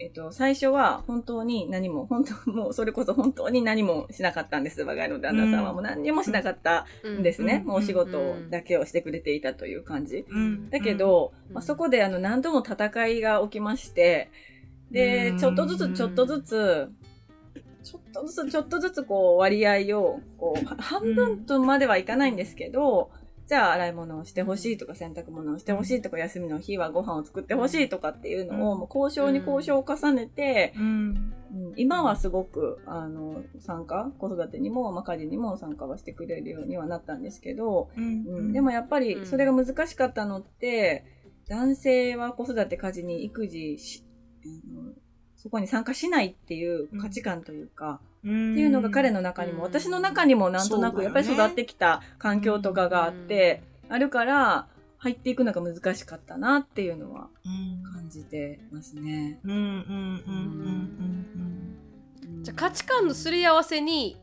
[0.00, 4.82] えっと、最初は本当に何も、本当、もうそれこそ本当に何もしなかったんです。
[4.82, 5.72] 我が家の旦那さんは。
[5.72, 7.62] もう何にもしなかったんですね。
[7.64, 8.18] もうお仕事
[8.50, 10.24] だけをしてくれていたという感じ。
[10.70, 14.30] だけど、まあ、そこであの何度も戦いが起きまして、
[14.90, 16.88] で、ちょっとずつちょっとずつ、
[17.82, 23.10] ちょっとずつちょっとずつこう割合を、こう、半分とまではいかないんですけど、
[23.46, 31.34] じゃあ洗い物をしてほしいとか洗濯物をしてほしいとか休みの日はご飯を作ってほしいとかっていうのをもう交渉に交渉を重ねて、うん、
[31.76, 41.04] 今はすごくあの参加子育てにも、まあ、家事にも参加はしてくれるようにはなったんですけど、うん、でもやっぱりそれが難しかったのって、
[41.48, 44.04] 男性は子育て家事に育児し、
[45.36, 57.28] そこに参加しないっていう価値観というか、っていうのが彼の中にも、私の中にもなんとなくやっぱり育ってきた環境とかがあって、あるから入っていくのが難しかったなっていうのは
[57.92, 59.38] 感じてますね。
[62.42, 64.16] じゃあ価値観のすり合わせに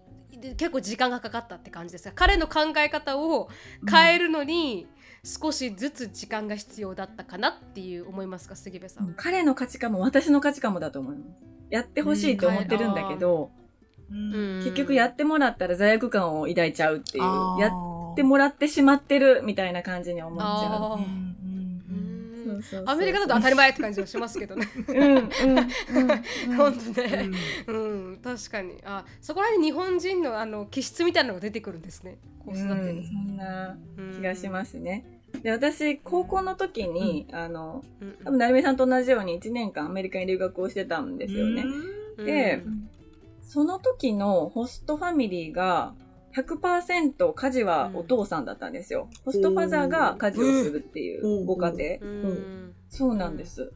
[0.57, 2.13] 結構時間がかかったって感じですか？
[2.15, 3.49] 彼の考え方を
[3.87, 4.87] 変えるのに、
[5.23, 8.55] 少しずつ時間が必要だったかなっていう思いますか？
[8.55, 11.43] 杉部さん、彼の価値観も私の価値観もだと思います。
[11.69, 13.60] やってほしいと思ってるんだけど、うん、
[14.63, 17.23] 結局やってもらったら罪悪感を抱いちゃうっていう。
[17.59, 21.31] やってもらってしまってるみたいな感じに思っちゃう。
[22.85, 24.67] アメリカだと当たり前って感じはしますけどね。
[24.87, 25.27] うんうんうん、
[26.55, 27.29] 本当ね、
[27.67, 28.77] うん、確かに。
[28.83, 32.17] あそこら辺日本人のあの気質みたいなのが出てくるんですね。
[32.45, 33.77] 子育てに、そんな
[34.15, 35.05] 気がしますね。
[35.43, 37.83] で私高校の時に、あの
[38.23, 41.65] 多分成美さんと同じように1年間アメリカに留学をしてたんですよね。
[42.17, 42.63] で、
[43.41, 45.93] その時のホストファミリーが
[46.35, 49.09] 100%家事はお父さんだったんですよ。
[49.25, 51.99] ホストファザーが家事をするっていうご家庭。
[52.89, 53.71] そうなんです。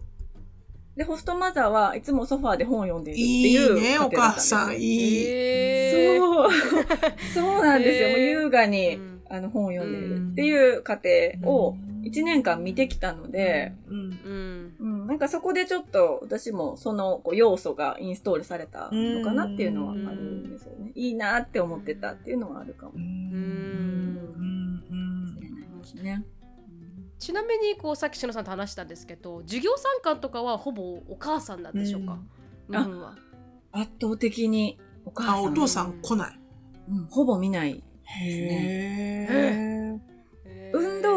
[0.96, 4.78] で、ホストマザーはいつもソファーで本を読んでいるっていういいね、お母さん。
[4.78, 6.18] いい。
[6.18, 6.50] そう。
[7.34, 8.10] そうなんですよ。
[8.10, 9.00] もう優雅に、
[9.30, 14.74] あの本を読んでいるっていう家庭を1年間見てきたので、うん。
[14.80, 20.92] うん、なんかそこでちょっと私もそのこう要素がインストールされたのかなっていうのはあるんですよね。
[20.94, 22.92] いいなって思ってたっていうのはあるかも。
[22.96, 23.76] うん。
[26.02, 26.24] ね。
[27.18, 28.44] ちなみにこうさっき篠さん。
[28.44, 28.88] と話したん。
[28.88, 31.64] ですけど授業参観とかはほぼお母さん。
[31.64, 31.74] なん。
[31.74, 32.20] でしょうか、
[32.70, 33.16] 日本は
[33.72, 35.44] 圧倒的にお母さん。
[35.44, 36.00] お父さん。
[36.02, 36.40] 来ない、
[36.90, 40.15] うん、ほぼ見ないですね運動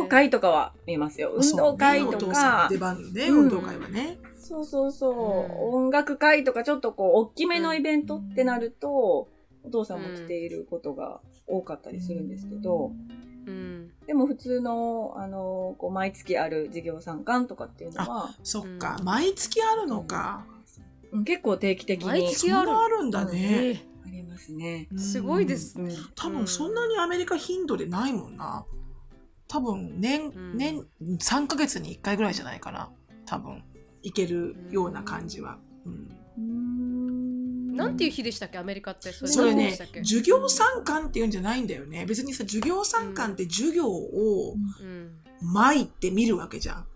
[0.08, 9.28] 会とかは見ますよ運動会とか、出番ね、運動会はねそうそうそう、音楽会とかちょっとこう大きめのイベントってなると、
[9.62, 12.92] お父さんも来ていることが多かったりするんですけど、
[13.46, 18.34] うん、でも普通の、あの、こう毎月ある事業参観とかっていうのは。
[18.42, 20.46] そっか、うん、毎月あるのか。
[21.12, 22.06] うん、結構定期的に。
[22.06, 23.82] 毎月あるあるんだね。
[24.06, 24.88] ありますね。
[24.96, 25.94] すごいですね。
[26.14, 28.66] 多分そんなにアメリカ頻度でないもんな。
[29.48, 32.90] 多分年、年、3ヶ月に1回ぐらいじゃないかな。
[33.26, 33.62] 多分、
[34.02, 35.58] いけるような感じは。
[35.84, 37.74] うん。
[37.74, 38.58] なんていう日でしたっけ？
[38.58, 39.12] アメリカって。
[39.12, 42.06] それね授業参観っていうんじゃないんだよね。
[42.06, 44.54] 別にさ授業参観って授業を
[45.40, 46.86] 巻いて見るわけじゃん。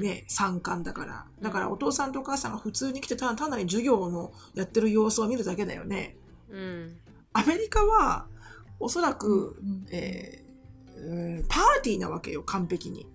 [0.00, 1.26] ね、参観だから。
[1.40, 6.16] だからお父さんとお母さんが普通に来てただ単なる授業のやってる様子を見るだけだよね。
[6.48, 6.96] うん、
[7.32, 8.26] アメリカは
[8.80, 13.06] おそらく、うん、えー、パーティーなわけよ、完璧に。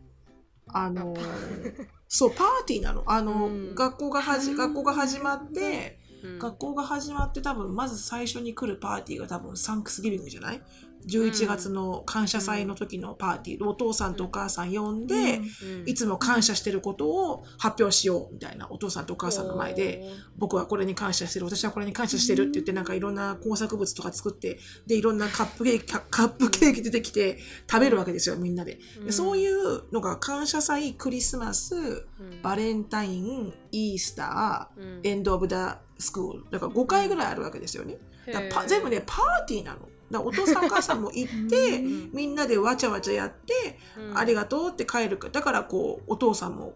[0.67, 1.15] あの
[2.07, 3.03] そう、パーティーなの。
[3.07, 5.99] あの、うん、学校がはじ、学校が始まって、
[6.39, 10.61] 学校が始まって多分まず最初に来るパーティーが多分サンクスギビングじゃない？
[11.07, 20.03] 11月の感謝祭の時のパーティー、うん、お父さんとお母さん呼んで、うん、いつも感謝してることを発表しようみたいなお父さんとお母さんの前で
[20.37, 27.37] 僕はこれに感謝してる私はこれに感謝してるって言ってなんかいろんな工作物とか作ってでいろんなカップケーキカップケーキ出てきて
[27.69, 28.79] 食べるわけですよみんなで。
[29.03, 32.07] でそういうのが感謝祭クリスマス
[32.41, 37.97] バレンタインイースター、エンド・オブ・ダ・スクールだから5回ぐらいあるわけですよね。
[38.31, 39.79] だ全部ねパーティーなの
[40.11, 41.79] だお父さんお母さんも行って
[42.13, 43.79] みんなでわちゃわちゃやって、
[44.13, 46.73] ありがとうって帰るかだからこうお父さんも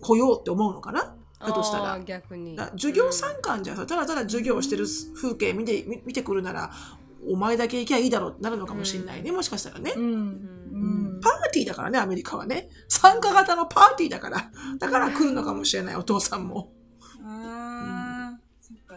[0.00, 1.14] 来ようって思うのかな？
[1.38, 1.98] だとしたら。
[2.00, 2.56] 逆に。
[2.72, 6.70] 授業参観じゃん、ただただ授業をしてる風景見て見てくるなら
[7.28, 10.04] お前だけ行きゃいいだろうってなるのかもしれないね、もしかしたらね、うん。
[10.04, 12.70] うん、パーティーだからねアメリカはね。
[12.88, 14.50] 参加型のパーティーだから。
[14.78, 16.72] だから来るのかもしれないお父さんも。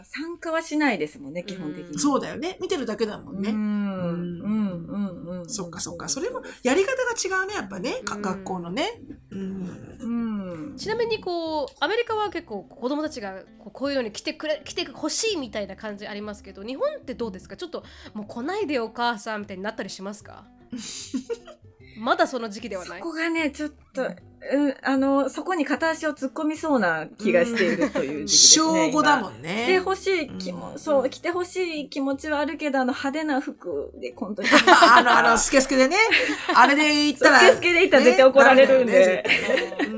[0.00, 1.98] あか参加はしないですもんね、基本的に。
[1.98, 2.56] そうだよね。
[2.60, 3.50] 見てるだけだもんね。
[3.50, 4.96] うん、うん、う
[5.34, 5.48] ん、うん。
[5.48, 6.08] そっかそっか。
[6.08, 8.00] それも、やり方が違うね、やっぱね。
[8.04, 9.00] 学校のね。
[9.30, 9.96] うん。
[10.00, 10.76] うん。
[10.76, 17.56] ちなみにこうアメリカは結構子供たちがこうこういうのに来てくれ来てほしいみたいな感じありますけど日本ってどうですか？
[17.56, 17.82] ちょっと
[18.12, 20.44] もう来ないでよお母さんみたいになったりしますか？
[21.98, 22.98] まだその時期ではない？
[22.98, 24.10] そこがね、ちょっと、
[24.52, 28.92] うん、あの、そこに片足を突っ込みそうな気がしているという時期ですね。
[28.92, 29.64] 小5だもんんね。
[29.64, 34.42] 来てほしい気も、うんそう、来てほしい気持ちはあるけど、あの派手な服でコント
[34.94, 35.96] あの、あの、スケスケでね。
[36.54, 37.40] あれで言ったら。
[37.40, 39.24] スケスケで行ったら絶対怒られるんで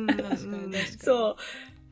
[1.00, 1.36] そ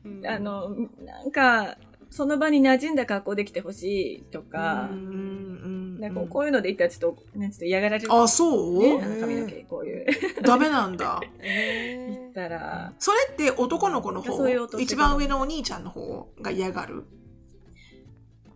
[0.05, 0.09] う。
[0.09, 0.69] うんあの、
[1.05, 1.77] なんか、
[2.09, 8.13] その場に馴染んだ格好で来てほしいとかう、んなんかこういうので行ったらちょっと、ね、ちょっと嫌がられる。
[8.13, 10.05] あ、そう、ね、あの髪の毛、こういう。
[10.43, 11.21] ダメなんだ。
[11.41, 14.47] え行ったら、それって男の子の方？
[14.79, 17.03] 一番上のお兄ちゃんの方が嫌がる？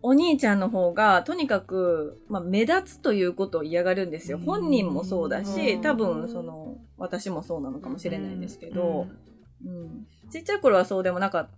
[0.03, 4.37] お兄ちゃんの方が、とにかく、まあ、目立つということを嫌がるんですよ。
[4.37, 4.43] うん。
[4.43, 5.81] 本人もそうだしう、ん。
[5.81, 9.07] 多分、その、私もそうなのかもしれないんですけど、
[9.63, 10.07] うん。
[10.31, 11.49] ちっちゃい頃はそうでもなかっ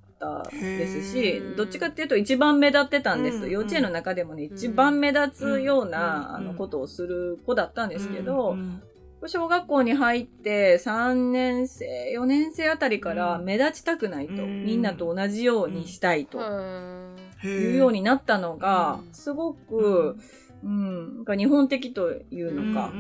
[0.44, 3.38] たですしどっちかっていうと一番目立ってたんです。
[3.44, 8.82] うん幼稚園の中でもね、一番目立つよううんな、あの、ことをする子だったんですけうど、ん
[9.26, 13.46] 小学校に入って3年生、4年生あたりからうん。
[13.46, 14.66] 目立ちたくないと、うん。
[14.66, 17.16] みんなと同じようにしたいとうん。
[17.44, 20.18] いうようになったのがう、んすごく、
[20.64, 22.92] うん、なんか日本的というのか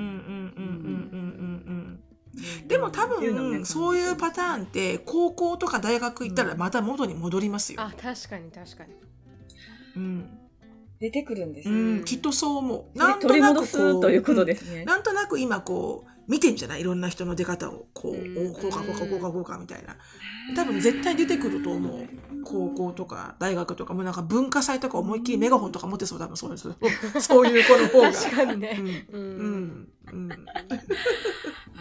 [2.67, 7.81] でも多分そういうパターンって高校とか大学行ったらまた元に戻りますよ。
[7.81, 8.93] あ確かに確かに。
[9.95, 10.39] うん。
[10.99, 12.97] 出てくるんです、ね、うん、きっとそう思う。
[12.97, 13.69] なんとなく
[13.99, 16.81] ということですね、うん、なんとなく今こう見てんじゃない？
[16.81, 19.97] いろんな人の出方をこう、うん、こうかこうかこうかこうかみたいな。
[20.55, 22.07] 多分絶対出てくると思う。
[22.45, 26.69] 高校とか大学とかもなんか文化祭とか思いっきりメガホンとか持ってそう多分そうです。
[27.19, 27.47] そう。
[27.47, 28.11] いう子の方が。
[28.13, 29.89] 確かにね、うん、うん。
[30.11, 30.31] うん。
[30.31, 30.45] うん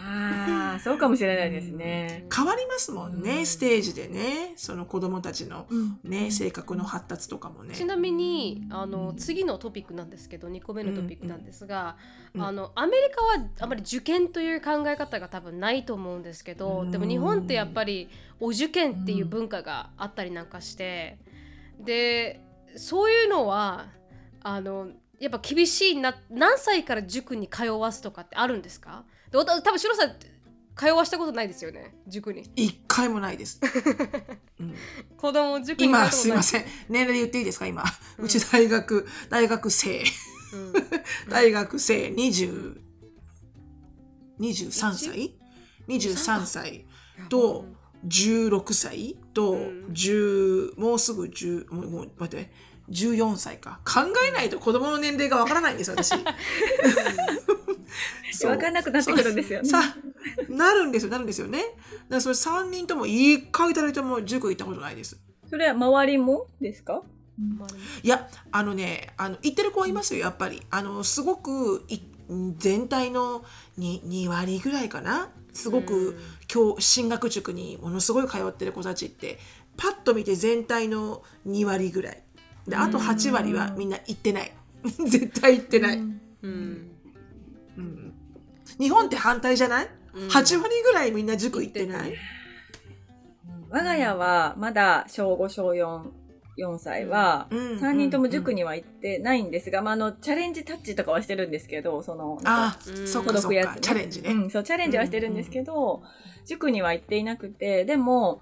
[0.05, 2.25] ああ、そうかもしれないですね。
[2.33, 3.45] 変わりますもんね、うん。
[3.45, 4.53] ステージでね。
[4.57, 5.99] その子供たちのうん。
[6.03, 7.73] ね性格の発達とかもね。
[7.73, 9.15] ちなみにあの、うん。
[9.15, 11.95] 次のトピックなんですけど2個目のトピックなんですが、
[12.33, 12.43] うん。
[12.43, 16.91] あのアメリカはあまり受験という考え方が多分ないと思うんですけど、うん。
[16.91, 18.09] でも日本ってやっぱり
[18.39, 21.17] お受験っていう文化があったりなんかして、
[21.79, 22.41] で
[22.75, 23.87] そういうのは
[24.41, 24.89] あの
[25.19, 29.05] やっぱ厳しいな何歳から塾に通わすとかってあるんですか？
[29.31, 30.15] で多分シロさん
[30.75, 32.43] 通わしたことないですよね塾に。
[32.55, 33.59] 一回もないです、
[34.59, 34.75] うん。
[35.17, 36.65] 子供を塾に通今すいません。
[36.89, 37.67] 年齢で言っていいですか？
[37.67, 37.83] 今。
[38.17, 40.03] うち大学大学生。
[40.53, 40.73] うん。
[41.29, 42.81] 大学生20
[44.39, 45.35] 23歳
[45.87, 46.85] ？23歳。
[47.29, 47.65] と
[48.07, 49.85] 16歳とうん。
[49.93, 52.51] 10もうすぐ10もうもう待って
[52.89, 53.79] 14歳か。
[53.85, 56.13] 考えないと子供の年齢がわからないんですよ私。
[58.33, 58.51] そう。
[58.51, 59.69] わかんなくなってくるんですよね。
[59.69, 59.81] さ
[60.49, 61.59] なるんですよなるんですよね。
[61.59, 61.71] だか
[62.09, 65.17] らそれ3人とも一回たりとも塾行ったことないです。
[65.49, 67.01] それは周りもですか？
[68.03, 70.61] いやあのねあの行ってる子はいますよやっぱり。
[70.69, 71.99] あのすごくい
[72.57, 73.43] 全体の
[73.79, 75.29] 2, 2割ぐらいかな。
[75.53, 75.85] すごうん。
[75.85, 76.17] く
[76.51, 79.39] 今日進学塾にものすごい通ってる子たちって
[79.77, 82.22] パッと見て全体の2割ぐらい
[82.67, 84.51] であと8割はみんな行ってない。
[85.07, 86.21] 絶対行ってない、うん。
[86.41, 86.91] うん。
[87.77, 88.13] うん。
[88.79, 90.27] 日本って反対じゃない、うん。
[90.27, 92.13] 8割ぐらいみんな塾行ってない、
[93.69, 96.03] 我が家はまだ小5、小4、
[96.57, 97.59] 4歳は、うん。
[97.79, 102.77] 3人とも塾には行ってないんですが、まあ、あの、チャレンジタッチとかはしてるんですけど、その、あ
[103.11, 106.03] 届くやつ、ね、チャレンジね、うん、そう、チャレンジはしてるんですけど、
[106.45, 108.41] 塾には行っていなくて、でも、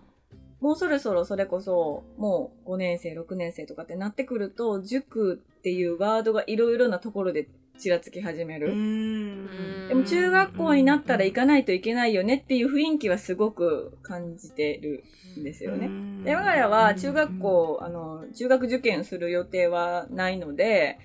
[0.61, 7.47] もうそろそろそれこそ、もう5年生、6年生とかってなってくると、塾っていうワードがいろいろなところで
[7.79, 8.73] ちらつき始めうる。
[8.73, 15.03] んでも中学校になったら行かないといけないよねっていう雰囲気はすごく感じてる
[15.39, 15.89] んですよね。
[16.23, 20.99] で、我が家は中学校、あの、中学受験する予定はないので、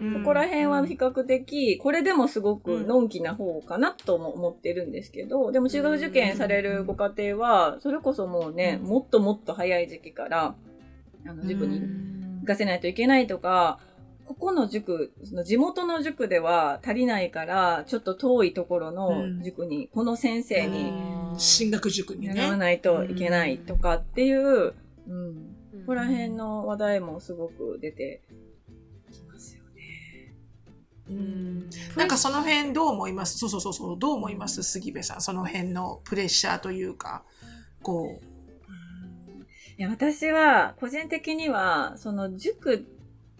[0.00, 8.88] ここら辺は比較的、これでもすごくのんきな方かなとも思ってるんですけど、でも中学受験されるご家庭は、それこそもうね、うん。
[8.88, 10.54] もっともっと早い時期から、
[11.26, 11.82] あの、塾に
[12.40, 13.78] 行かせないといけないとか、
[14.24, 20.92] ここの塾、その地元の塾では足りないから、ちょっと遠いところの塾に、この先生に
[21.36, 22.34] 進学塾にね。
[22.34, 24.72] 習わないといけないとかっていう、うん、
[25.08, 25.34] うん。
[25.80, 28.22] ここら辺の話題もすごく出て。
[31.10, 31.70] うん。
[31.96, 33.36] なんかその辺どう思います？
[33.38, 33.98] そうそうそうそう。
[33.98, 34.62] どう思います？
[34.62, 35.20] 杉部さん。
[35.20, 37.24] その辺のプレッシャーというか
[37.82, 38.20] こ
[39.76, 42.86] いや私は個人的にはその塾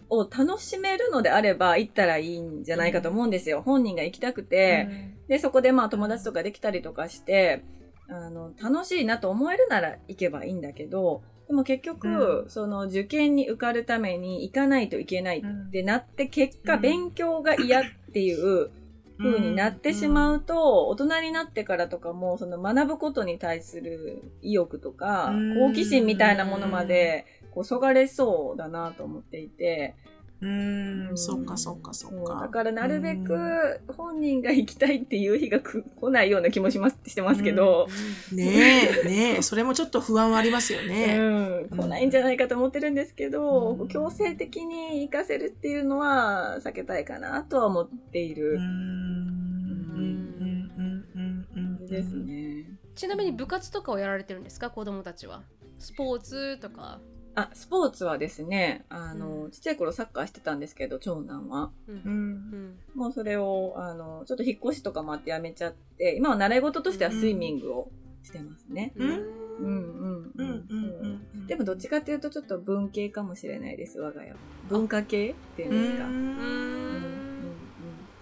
[0.09, 3.61] を楽しめるのであれば行ったらいいんじゃないかと思うんですよ。
[3.61, 7.63] 本人が行きたくて、でそこでまあ友達とかできたりとかして
[8.09, 16.81] あの楽しいなと思えるなら行けばいいんだけどでも結局、うその受験に受かるために行かないといけないってなって結果、うん。
[16.81, 17.83] 勉強が嫌っ
[18.13, 18.71] ていう
[19.17, 25.55] 風になってしまうと、大人になってからとかもその学ぶことに対する意欲とか、うん。
[25.55, 29.95] 好奇心みたいなものまでこうそがれそうだなと思っていて、
[30.41, 32.49] うーん、そっかそっかそっそうだか。
[32.49, 37.87] からなるべく本人が行きたいっていう日がく来ないような気もしますしてますけど、
[38.31, 41.17] ねえ、ねえ、それもちょっと不安はありますようね。
[41.17, 43.87] ん、来ないんじゃないかと思ってるんですけど、うん。
[43.87, 48.53] 強制的に行かせるっていうのは避けたいかなとは思っている。
[48.53, 51.85] うーん、うん、うん、うん、うん。
[51.87, 52.65] ですね。
[52.95, 55.43] ちなみに部活とかをやられてるんですか子供たちは？
[55.79, 56.99] スポーツとか、
[57.35, 61.71] あ、スポーツはですね、あの、うんちっちゃい頃サッカーしてたんですけど、長男は。
[61.87, 62.01] うんう。
[62.05, 62.33] うん
[62.71, 67.89] んもうそれを、あの、ちょっと引っ越しとかもあってやめちゃって、今は習い事としてはスイミングを
[68.23, 68.93] してますね。
[68.95, 71.47] うんうんうんうん、うん、うん。
[71.47, 74.37] でもどっちかっていうとちょっと文系かもしれないです、我が家は。
[74.69, 76.05] 文化系っていうんですか？
[76.05, 77.21] うんうんうん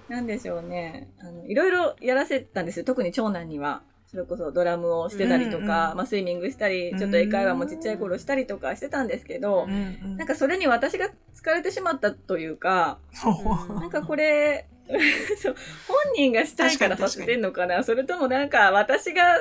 [0.09, 1.11] なんでしょうね。
[1.19, 2.85] あの、いろいろやらせたんですよ。
[2.85, 3.83] 特に長男には。
[4.09, 12.97] それこそドラムをしてたりとか、うんうんまあスイミングしたり、ちょっと英会話もちっちゃい頃したりとかしてたんですけど、うん、なんかそれに私が疲れてしまったというか、
[13.69, 13.73] う。
[13.73, 14.67] んなんかこれ、
[15.37, 15.55] そう、
[15.87, 19.37] 本人がしたいからさせてんのかなそれともなんか私が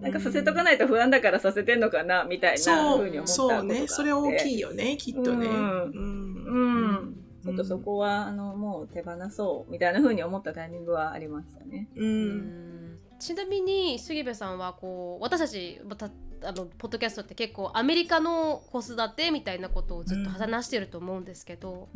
[0.00, 3.68] なんかさせとかないと不安だからさせてんのかなみたいなそう風に思ったことがあって。
[3.68, 3.88] そうね。
[3.88, 5.46] それ大きいよねきっとね。
[5.46, 5.54] うん。
[5.54, 6.44] うん。
[6.46, 7.16] うん。
[7.44, 11.88] ちょっとそこは、あの、もう手放そうみたいな風に思ったタイミングはありましたね。
[11.96, 12.28] ううん
[12.68, 12.71] ん
[13.22, 15.80] ちなみに杉部さんはこう私たち
[16.44, 21.88] あのポッドキャストって結構アメリカの子育てみたいなことをずっと話してると思うんですけど、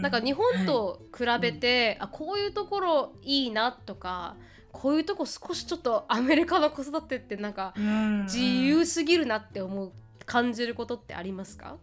[0.00, 4.36] なんか日本と比べて、あこういうところいいなとか
[4.70, 7.74] こういうとこ少しちょっとアメリカの子育てってなんか
[8.26, 9.92] 自由すぎるなって思う
[10.26, 11.76] 感じることってありますか、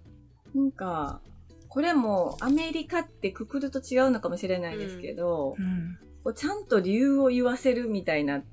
[0.54, 1.20] なんか、
[1.68, 5.98] これもアメリカってくくると違うのかもしれないですけど、うん。
[6.34, 8.44] ちゃんと理由を言わせるみたいなうん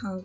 [0.00, 0.24] 感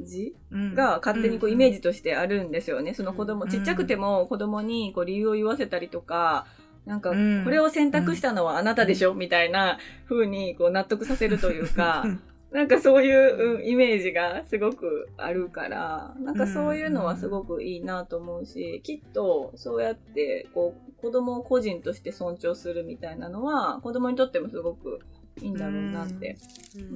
[0.00, 0.74] じうん。
[0.74, 2.94] が勝手にこうイメージとしてあるんですよね。
[2.94, 6.46] その子供、うんちっちゃくても子供にこう理由を言わせたりとか、
[6.86, 7.44] なんか、うん。
[7.44, 12.04] これを選択したのはあなたでしょ、みたいな風にこう納得させるというか、
[12.50, 25.00] なんかそういう、うんイメージがすごくあるから、なんかそういうのはすごくいいなと思うし、きっとそうやってこう子供を個人として尊重するみたいなのは子供にとってもすごく
[25.40, 26.36] いいんだろうなって、
[26.76, 26.82] うん。
[26.82, 26.94] うんう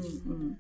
[0.50, 0.58] ん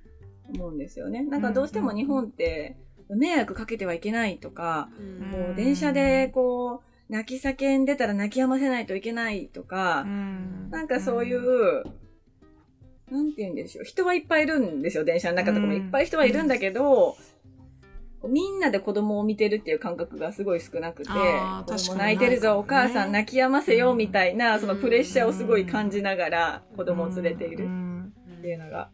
[0.54, 1.22] 思うんですよね。
[1.22, 2.76] なんかどうしても日本って
[3.08, 5.30] 迷惑かけてはいけないとか、うん。
[5.30, 10.70] もう電車でこう泣き叫んでたら泣き止ませないといけないとか、うん。
[10.70, 11.84] なんかそういう、
[13.10, 13.84] なんて言うんでしょう。
[13.84, 15.72] 人はいっぱいいるんですよ、電車の中とかも。
[15.72, 17.16] いっぱい人はいるんだけど、
[18.28, 21.10] みんなで子供を見てるっていう感覚がすごい少なくて、
[21.96, 28.12] 泣いてるぞ、お母さん泣き止ませよ、みたいな、うんそのプレッシャーをすごい感じながら子供を連れているうん。
[28.38, 28.90] っていうのが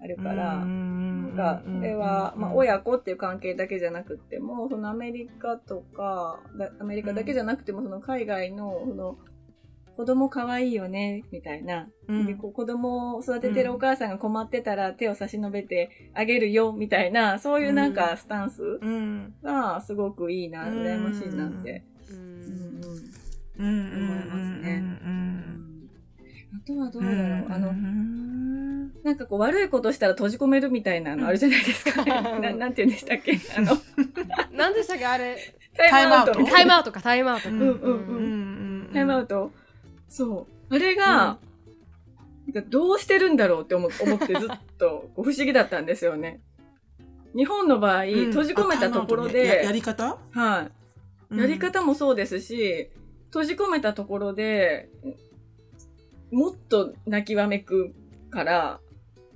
[0.00, 0.86] あるから、うん
[1.16, 9.18] なんか、それは、まあ、親子っていう関係だけじゃなくっても、そのアメリカとか、だアメリカだけじゃなくても、その海外の、その、
[9.96, 11.88] 子供可愛いよね、みたいな。
[12.08, 12.26] うん。
[12.26, 19.34] でこう子供を育ててるお母さんが困ってたら手を差し伸べてあげるよ、みたいな、そういうなんかスタンスうん。
[19.42, 21.82] がすごくいいな、うん羨ましいなって。
[22.10, 22.20] ううん。
[22.20, 22.80] ん。
[23.58, 23.66] うん。
[23.66, 24.10] うん。
[24.10, 24.75] 思いますね
[26.66, 27.22] とはどううだろう。
[27.22, 27.46] ん。
[27.52, 28.92] あのう、ん。
[29.04, 32.02] なんかこう悪いことしたら閉じ込めるみたいなのあるじゃないですか。
[32.02, 32.04] う
[32.38, 33.38] んななんて言うんでしたっけ？
[33.56, 33.76] あの、
[34.52, 35.06] 何でしたっけ？
[35.06, 35.36] あれ。
[35.76, 36.32] タイムアウト。
[36.32, 37.72] タイムタイムアウトかタイムアウトか、うんうんうん。
[38.88, 39.52] うんタイムアウト。
[40.08, 40.74] そう。
[40.74, 41.38] あれが、
[42.46, 44.48] なんかどうしてるんだろうって思思ってずっ
[44.78, 46.40] と こう不思議だったんですよね。
[47.36, 48.12] 日本の場合、うん。
[48.26, 49.56] 閉じ込めたところあタイムアウトね。
[49.58, 50.18] ややで、り方？
[50.30, 50.68] は
[51.32, 51.38] い。
[51.40, 52.88] やり方もそうですし、
[53.26, 54.88] 閉じ込めたところで、
[56.30, 57.94] もっと泣きわめく
[58.30, 58.80] から、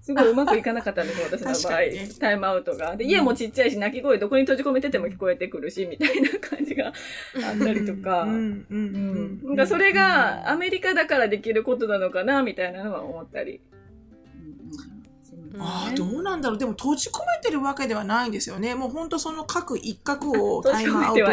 [0.01, 1.81] すごいうまくいかなかったんですよ、私の場合。
[2.19, 2.97] タイムアウトが。
[2.97, 8.23] で、家もちっちゃいし、泣き声どこに閉じ込めてても聞こえてくるし、みたいな感じがあったりとか。
[8.23, 13.61] うんそれがアメリカだからできることなのかなみたいなのは思ったり。
[15.59, 16.59] ああどうなんだろう。
[16.59, 18.75] でも閉じ込めてるわけではないんですよね。
[18.75, 21.27] もうほんとその各一角を タイムアウト。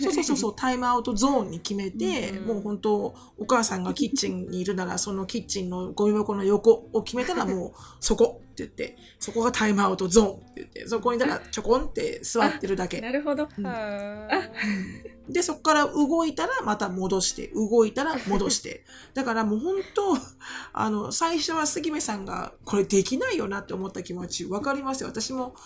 [0.00, 0.54] そうそうそうそう。
[0.56, 13.00] タイムアウトゾーンに決めて、うんもう本当お母さんがキッチンにいるならそのキッチンのゴミ箱の横を決めたらもうそこ言って、そこがタイムアウトゾーンって言って、そこにだからちょこんって座ってるだけ。
[13.00, 13.48] なるほど。
[13.58, 14.28] うんあ
[15.28, 18.84] で、そこから動いたらまた戻して、動いたら戻して。
[19.14, 20.18] だからもう本当、
[20.72, 25.08] あの、最初は杉目さんがこれできないよなって思った気持ちわかりますよ。
[25.08, 25.56] 私も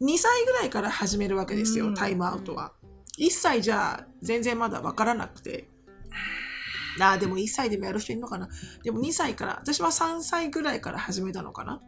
[0.00, 2.72] 2歳ぐらいから始めるわけですよ、うんタイムアウトは。
[3.18, 5.68] 1歳じゃ全然まだわからなくて。
[7.00, 8.48] ああ、でも1歳でもやる人いるのかな。
[8.82, 11.80] でも2歳から、私は3歳ぐらいから始めたのかな。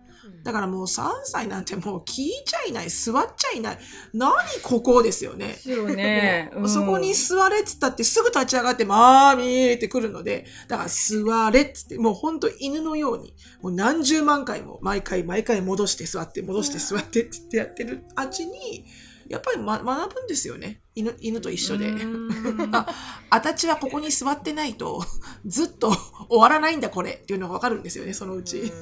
[0.42, 3.78] だからもう3歳なんてもう聞いちゃいない、座っちゃいない。
[4.12, 5.48] 何ここですよね。
[5.48, 6.50] ですよね。
[6.54, 18.84] うんそこに座れっつったってすぐ立ち上がって、マーミーってくるので、だから座れっつって、もうほんと犬のように、もう何十万回も毎回毎回戻して座って、戻して座ってって言ってやってるあっちに、
[19.28, 20.82] やっぱり、ま、学ぶんですよね。
[20.94, 21.88] 犬犬と一緒で。
[21.88, 22.86] うん あ、
[23.30, 25.02] あたちはここに座ってないと、
[25.46, 25.90] ずっと
[26.28, 28.72] 終わらないんだこれっていうのがわかるんですよね、そのうち。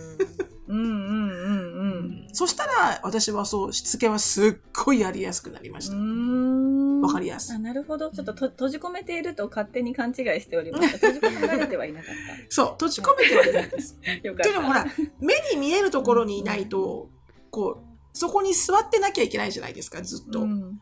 [0.71, 4.55] うんうんうんそしたら、私はそう、しつけはすっ
[4.85, 5.97] ごいやりやすくなりましうた。
[5.97, 7.01] ん。
[7.01, 8.11] わかりやすいあなるほど。
[8.11, 10.99] ちょっとと閉じ込めていると勝手に勘違いしておりました。
[10.99, 12.15] 閉じ込められてはいなかっ
[12.49, 13.95] そう、閉じ込めてはいないです。
[14.01, 14.01] か
[14.33, 14.43] った。
[14.45, 14.87] というのもほら、
[15.21, 17.11] 目に見えるところにいないと、
[17.51, 20.43] こう、そこに座ってなきゃいけないじゃないですか、ずっと。
[20.43, 20.81] うん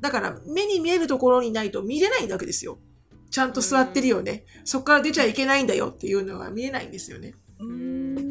[0.00, 2.78] だから、目に見えるところにいないと見れないわけですよ。
[3.30, 4.44] ちゃんと座ってるよね。
[4.64, 7.34] そこから出ちゃいけないんだよっていうのが見えないんですよね。
[7.60, 8.29] うんうん、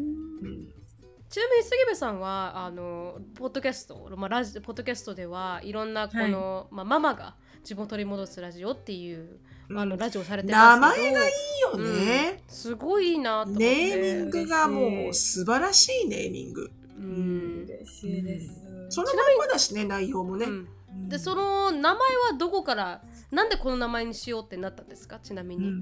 [1.30, 9.38] ちなみに杉部さんはあのポッドキャスト、まあ、ラジポッドキャストではいろんなこの、まあ、ママが自分を取り戻すラジオっていう、
[9.76, 12.42] あのラジオをされてますけど名前がいいよね。
[12.48, 16.68] すごいいいなと思ってネーミングがもう素晴らしいネーミング。
[16.98, 17.64] うん。
[17.68, 18.66] 嬉しいです。
[18.88, 20.46] そのまんまだしね、内容もね。
[20.46, 20.68] うん。
[20.88, 21.08] うん。
[21.08, 21.98] でその名前
[22.32, 25.20] はどこからなんでこの名前にしようってなったんですか？
[25.22, 25.74] ちなみうんうに、ん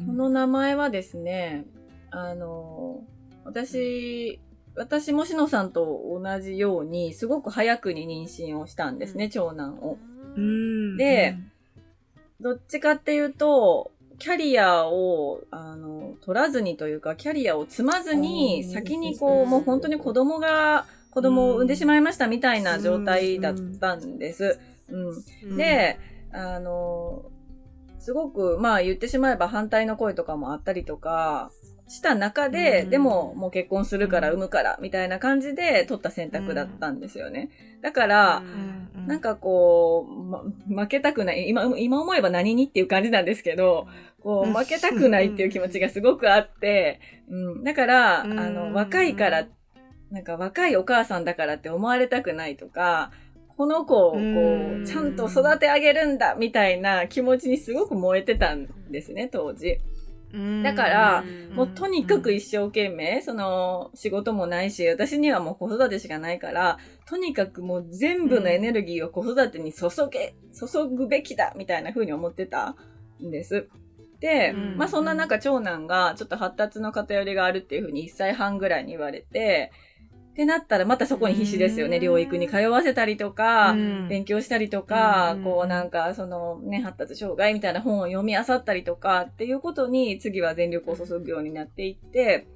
[0.00, 0.06] うん。
[0.08, 1.64] この名前はですね、
[2.10, 3.02] あの、
[3.44, 4.40] 私、
[4.76, 9.98] 私もしのさんと同じように、すごく早くに妊娠をしたんですね、長男を。
[10.36, 10.96] うん。
[10.96, 11.36] で
[12.40, 24.58] どっちかっていうと、キャリアを、あの、取らずにというか、キャリアを積まずに、先にこう、もう本当に子供が、子供を産んでしまいましたみたいな状態だったんです。
[24.88, 25.08] うん。
[25.50, 25.56] うん。
[25.56, 25.98] で、
[26.32, 27.24] あの、
[27.98, 31.50] すごく、まあ言ってしまえば反対の声とかもあったりとか
[31.90, 37.50] した中で、うんでももう結婚するから産むからみたいな感じで取った選択だったんですよね。
[37.82, 41.48] だから、うんなんかこう、ま、負けたくない。
[41.48, 43.88] 今、今思えば何にっていう感じなんですけど、
[44.20, 47.64] こう負けたくないっていう気持ちがすごくあって、うん。
[47.64, 49.46] だから、あうんの、若いから、
[50.10, 53.10] なんか若いお母さんだからって思われたくないとか、
[53.56, 59.78] この子をこうんう、ちゃんと育て上げるんだみたいな気持ちにすごく燃えてたんですね、当時。
[60.32, 60.62] うん。
[60.62, 72.76] だからうんもうとにかく一生懸命、その仕事もないし、私にはもう子育てしかないから、とにかくもう全部のエネルギーを子育てに注げ、注ぐべきだみたいな風に思ってた
[73.20, 73.68] んです。
[74.20, 79.72] で、うんまあそんな中長男がちょっと発達の偏りがあるっていう風に1歳半ぐらいに言われて、
[80.40, 81.98] ってなったらまたそこに必死ですよね。
[81.98, 82.02] うん。
[82.02, 84.08] 療育に通わせたりとか、うん。
[84.08, 85.44] 勉強したりとか、うん。
[85.44, 92.46] こうなんかそのね、発達障害みたいな本を読み漁ったりとかっていうことに次は全力を注ぐようになっていって、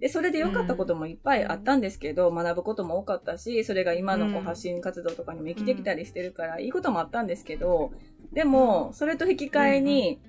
[0.00, 7.90] で、それで良かったこともいっぱいあったんですけど、学ぶことも多かったし、それが今のこううん発信活動とかにも生きてきたりしてるから、いいこともあったんですけど、
[8.34, 10.20] でも、それと引き換えに、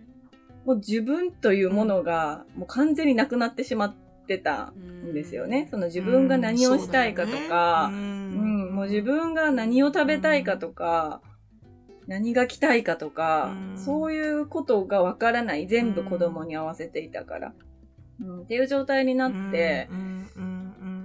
[0.65, 5.67] もう自分というものがもう完全になくなってしまってたんですよね。
[5.71, 7.95] その自分が何をしたいかとか、うん。
[7.97, 11.21] うん、もう自分が何を食べたいかとか、
[12.07, 13.77] 何が着たいかとか、うん。
[13.77, 15.67] そういうことがわからない。
[15.67, 17.53] 全部子供に合わせていたから。
[18.21, 19.89] うん、っていう状態になって、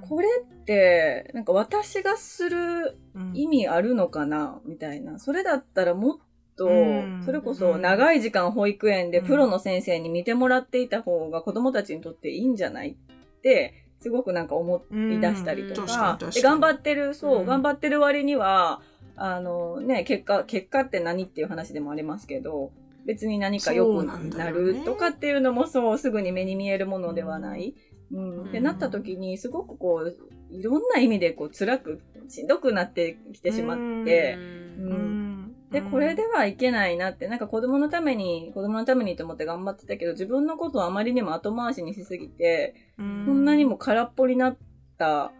[0.09, 3.33] これって、なんか私がするうん。
[3.35, 4.61] 意味あるのかな？
[4.65, 5.19] みたいな。
[5.19, 6.19] それだったらもっ
[6.61, 9.27] とうん、それこそ長い時間保育園でうん。
[9.27, 15.87] プロの先生に見てもらっていた方が子供たちにとっていいんじゃないって、すごくなんか思い出したりとうん。
[15.87, 17.47] 確かで頑張ってる、そう、うん。
[17.47, 18.83] 頑張ってる割には、
[19.17, 22.73] あのね、結果、結果って何っていう話でもありますけど、
[23.07, 27.75] 別に何か良くなるとかっていうのもそう、すぐに目に見えるものではない。
[28.13, 28.41] うん。
[28.41, 28.49] うん。
[28.49, 30.17] ってなった時に、すごくこう、
[30.51, 34.37] いろんな意味でこう、辛く、しんどくなってきてしまって、
[34.79, 34.91] うん。
[34.91, 34.95] う
[35.27, 35.30] ん
[35.71, 44.57] で、これではいけないなって、なんか子供のために、子供のためにと思って頑張ってたけど、自分のことをあまりにも後回しにしすぎて、ここんなにも空っぽになっ
[44.99, 45.33] た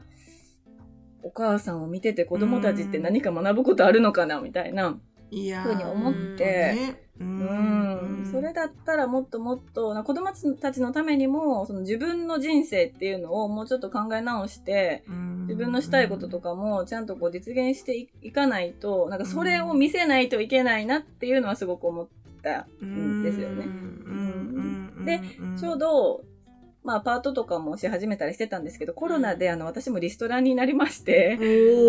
[1.23, 4.99] お母さんを見てて子供たちって何か学ぶことあるのかなみたいな。
[5.31, 6.45] ふうに思って。
[6.45, 8.29] ねううん。
[8.31, 10.29] それだったらもっともっとな子供
[10.61, 15.05] たちのためにもその自分の人生っていうのをもうちょっと考え直して
[15.43, 22.09] 自分のしたいこととかもちゃんとこう実現していかないとなんかそれを見せないといけないなっていうのはすごく思っ
[22.43, 23.67] たんですよね。
[25.05, 25.21] で
[25.59, 26.23] ちょうど
[26.83, 31.39] まあ、パートとかもし始めたりしてたんですけど、コロナであの私もリストラになりまして、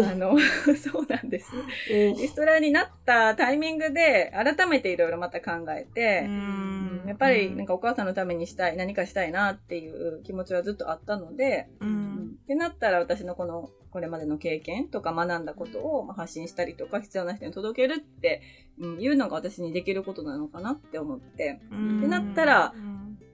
[0.06, 0.38] あの、
[0.76, 1.52] そうなんです。
[1.90, 6.30] リストラになったタイミングで、改めていろいろまた考えて、
[7.08, 18.42] やっぱりなんかお母さんのためにしたい、何かしたいなっていう気持ちはずっとあったので、うん、ってなったら私のこの、これまでの経験とか学んだことを発信したりとか、必要な人に届けるって、
[18.80, 22.74] うん、いうのが私にできることなのかなって思って、ってなったら、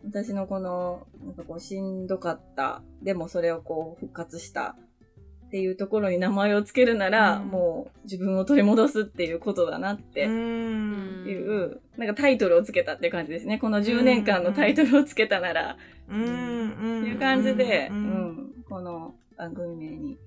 [0.03, 4.76] 私のこの、なんかこう、しんどかった、でもそれをこう、復活した
[5.47, 13.58] っていうところに名前を付けるなら、うん、もう自分を取り戻すっていうことだなっていう、なんかタイトルをつけたっていう感じですね。
[13.58, 20.18] この10年間のタイトルをつけたなら、っていう感じで、うん、この番組名に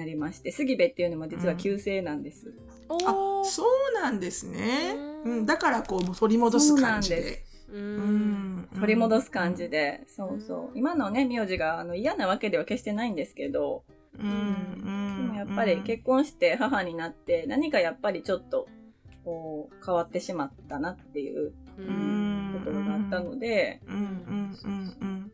[0.00, 2.52] なりまして、杉部っていうのも実は旧姓なんです。
[2.88, 4.94] あ、そうなんですね。
[5.24, 7.44] うん、だからこう取り戻す感じで。
[7.72, 10.70] うん取り戻す感じで、そうそう。
[10.74, 13.84] 今のね名字があの嫌なわけでは決してないんですけど、
[14.18, 18.66] うん、でもやっぱり結婚して母になって何かやっぱりちょっと
[19.24, 21.52] こう変わってしまったなっていう
[22.52, 23.80] ところがあったので。
[23.86, 25.30] そん。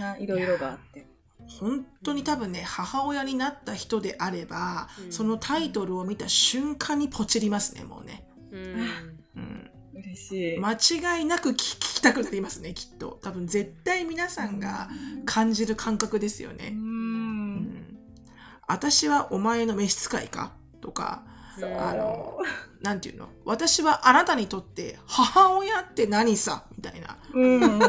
[0.00, 1.06] ないろいろがあって。
[1.58, 8.26] 本当に多分ね母親になった人であれば、うん、そのタイトルを見た瞬間にポチりますねもうね。
[8.52, 8.60] うん、
[9.36, 9.70] うん。
[9.94, 10.58] 嬉しい。
[10.58, 10.72] 間
[11.18, 13.18] 違いなく聞きたくなりますねきっと。
[13.22, 14.88] 多分絶対皆さんが
[15.26, 16.68] 感じる感覚ですよね。
[16.72, 17.98] うん、
[18.66, 20.52] 私はお前の召使いか？
[20.80, 21.24] とか
[21.56, 22.38] あの
[22.80, 23.28] なんていうの？
[23.44, 26.64] 私はあなたにとって母親って何さ？
[26.76, 27.80] みたいな、うん、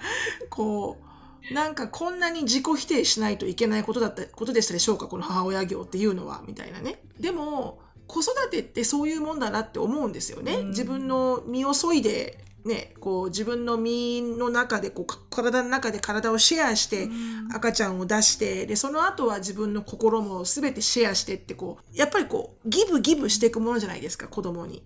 [0.48, 1.09] こう
[1.52, 5.06] なんかこんなに自己否定しないといけないことだったことでしたでしょうか？
[5.06, 10.64] この母親業っていうのはみたいなねでも子育てってそういうもんだなって思うんですよね。
[10.64, 17.08] 自分の身を削いでね、こう自分の身の中でこう体の中で体をシェアして
[17.54, 24.84] 赤ちゃんを出してでその後は自分の心も全てシェアしてってこうやっぱりこうギブギブしていくものじゃないですか子供に。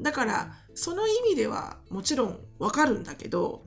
[0.00, 3.64] だからその意味ではもちろんわかるんだけど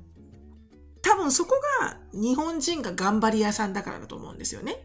[1.02, 4.84] 多分そこが日本人が頑張り屋さんだからだと思うんですよね。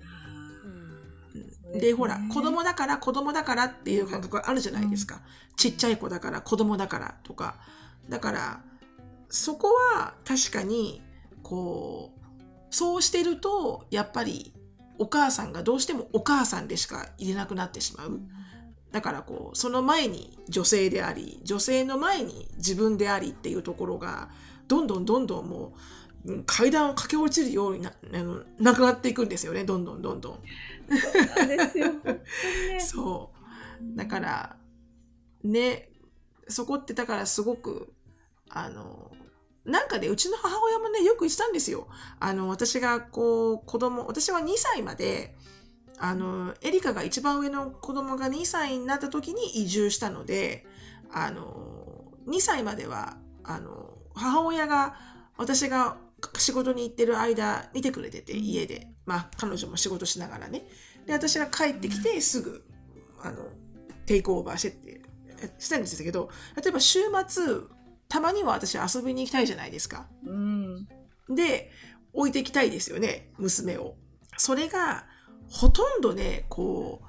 [1.75, 5.21] で、ほら、子供だから子供だからっていう感覚があるじゃないですか。
[5.57, 7.57] ちっちゃい子だから子供だからとか。
[8.09, 8.61] だから、
[9.29, 11.03] そこは確かに、
[11.43, 12.21] こう、
[12.71, 14.55] そうしてると、やっぱり
[14.99, 18.21] お母さんがどうしてもお母さんでしか入れなくなってしまう。
[18.93, 24.31] だからこう、その前に女性であり、女性の前に自分でありっていうところが、
[24.69, 25.81] どんどんどんどんもう、
[26.47, 27.93] 階段を駆け落ちるようにな
[28.59, 30.39] なくなっていくんですよね、どんどんどんどん。
[32.81, 33.97] そう。
[33.97, 34.57] だから、
[35.45, 35.91] ね、
[36.49, 37.93] そこってだからすごく、
[38.49, 39.12] あの、
[39.64, 41.89] なんかね、うちの母親もね、よく言ってたんですよ。
[42.20, 45.37] あの、私がこう、子供、私は2歳まで、
[45.99, 50.66] あの、エリカが一番上の子供が2歳になった時に移住したので、
[51.11, 54.97] あの、2歳までは、あの、母親が、
[55.37, 55.99] 私が
[56.39, 60.67] 仕事に行ってる間見てくれてて家でまあ彼女も仕事しながらね
[61.07, 62.64] で私が帰ってきてすぐ
[63.23, 63.45] あの
[64.07, 65.01] テイクオーバーしてって
[65.59, 67.45] したんですけど例えば週末
[68.09, 70.07] たまには私遊びに行きたいじゃないですか。
[70.25, 70.87] うん、
[71.29, 71.71] で
[72.12, 73.97] 置いていきたいですよね娘を。
[74.39, 75.07] それが
[75.49, 77.03] ほとんどねこ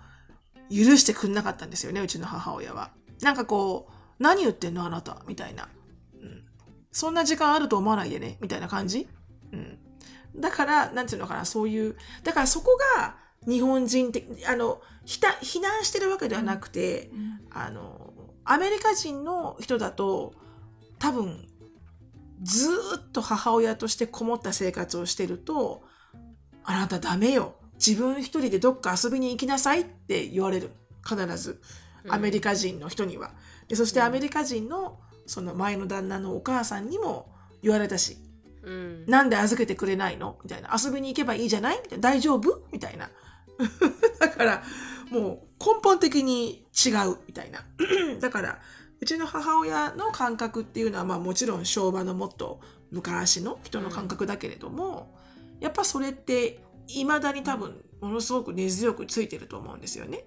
[0.69, 2.91] う許してくんなかったんですよねうちの母親は。
[3.21, 5.69] なんかこう何言ってんのあなたみたいな。
[6.97, 9.07] そんな時間あると思わないでね、みたいな感じ？
[9.53, 9.77] うん。
[10.35, 18.13] だから、なんていうのかな、そういう、だからそこが日本人的、あの、ひた、避難してるわけではなくて、うん、あの、
[18.45, 20.33] アメリカ人の人だと、
[20.97, 21.47] 多分、
[22.41, 22.67] ず
[22.97, 25.83] っと母親としてこもった生活をしてると、
[26.63, 27.53] あなたダメよ。
[27.75, 30.71] 自分一人でどっか遊びに行きなさいって言われる。
[31.07, 31.61] 必ず。
[32.09, 33.33] アメリカ人の人には。
[33.67, 38.17] でそしてアメリカ人のその前の旦那のお母さんにも言われたし、
[38.63, 40.37] うん、なんで預けてくれないの？
[40.43, 40.69] みたいな。
[40.75, 41.81] 遊びに行けばいいじゃない？
[41.81, 42.01] みたいな。
[42.01, 42.63] 大丈夫？
[42.71, 43.09] みたいな。
[44.19, 44.63] だから、
[45.09, 47.65] もう根本的に違うみたいな。
[48.19, 48.59] だから、
[48.99, 52.59] うちの母親の感覚っていうのは、まあもちろん昭和のもっと
[52.91, 55.15] 昔の人の感覚だけれども、
[55.57, 60.25] うん、やっぱそれって未だに多分ものすごく根強くついてると思うんですよね。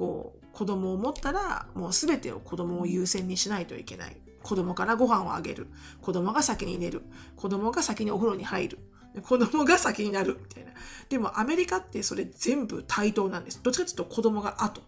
[0.00, 5.66] こう子供を持ったらもう全てを子供を優先にしないといけない子供からご飯をあげる。
[6.00, 7.02] 子供が先に寝る。
[7.36, 8.78] 子供が先にお風呂に入る。
[9.22, 10.38] 子供が先になる。
[10.40, 10.70] みたいな。
[11.10, 13.62] でもアメリカってそれ全部対等なんです。
[13.62, 14.80] どっちかというと子供が後。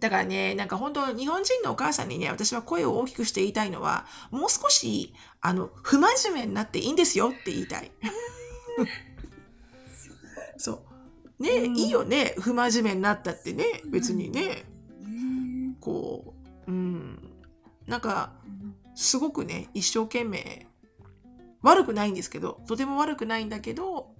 [0.00, 7.92] だからね、なんか本当日本人のお母さんにね、私は声を大きくして言いたいのは、もう少し、あの、不真面目になっていいんですよって言いたい。
[10.58, 10.87] そう。
[11.38, 12.34] ね、うんいいよね。
[12.38, 14.64] 不真面目になったってね、別にね、
[15.00, 16.34] ねこ
[16.66, 17.18] う、うん。
[17.86, 18.32] なんか、
[18.94, 20.66] すごくね、一生懸命、
[21.62, 24.14] 悪くないんですけど、とても悪くないんだけど、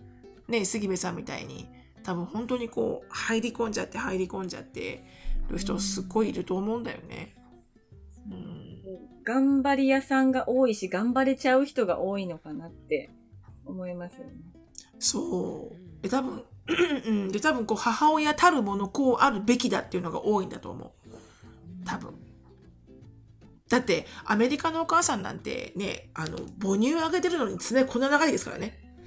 [0.48, 1.68] ね、杉部さんみたいに、
[2.02, 5.04] 多分本当にこう、入り込んじゃって入り込んじゃって
[5.50, 7.34] る人すっごいいると思うんだよね。
[8.30, 8.68] うん。
[9.24, 13.10] 頑張り屋さんが多いし、頑張れちゃう人が多いのかなって
[13.66, 14.32] 思いますよね。
[14.98, 16.02] そう。
[16.02, 20.90] で、多分、うんで、多分こう、母親たるものこうあるべきだっていうのが多いんだと思う。
[21.84, 22.14] 多分。
[23.68, 28.78] だって、アメリカのお母さんなんてね、あの、母乳あげてるのに爪こんな長いですからね。
[28.82, 28.98] うん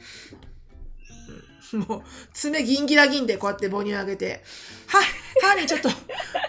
[1.74, 2.02] もう、
[2.34, 4.44] 爪ギンギラギンでこうやって母乳あげて、
[4.88, 5.00] は、
[5.48, 5.90] はにちょっと、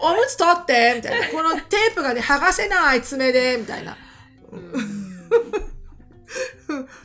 [0.00, 1.28] おむつ取ってみたいな。
[1.28, 3.96] このテープがね、剥がせない爪で、みたいな。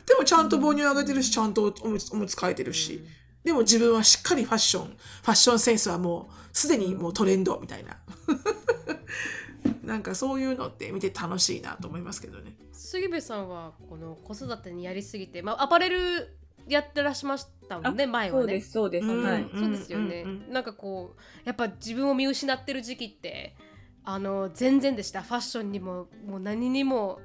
[0.06, 3.04] でもちゃんと母乳あげてるし、ちゃんとおむつおむつ替えてるし。
[3.44, 7.98] でも自分はしっかりファッション、ファッションセンスはもうすでにもうトレンドみたいな。
[9.82, 12.56] なんかそういうのって見て楽しいなと思いますけどね。
[12.72, 16.36] 杉部さんはこの子育てにやりすぎて、まあ、アパレル
[16.68, 19.06] やってらっしゃいましたもんね前はねそうです、そうです。
[19.06, 19.48] うんはい。
[19.54, 23.56] そうですよね、なんかこうやっぱ自分を見失ってる時期って
[24.04, 27.20] あの全然でしたファッションにももう何にも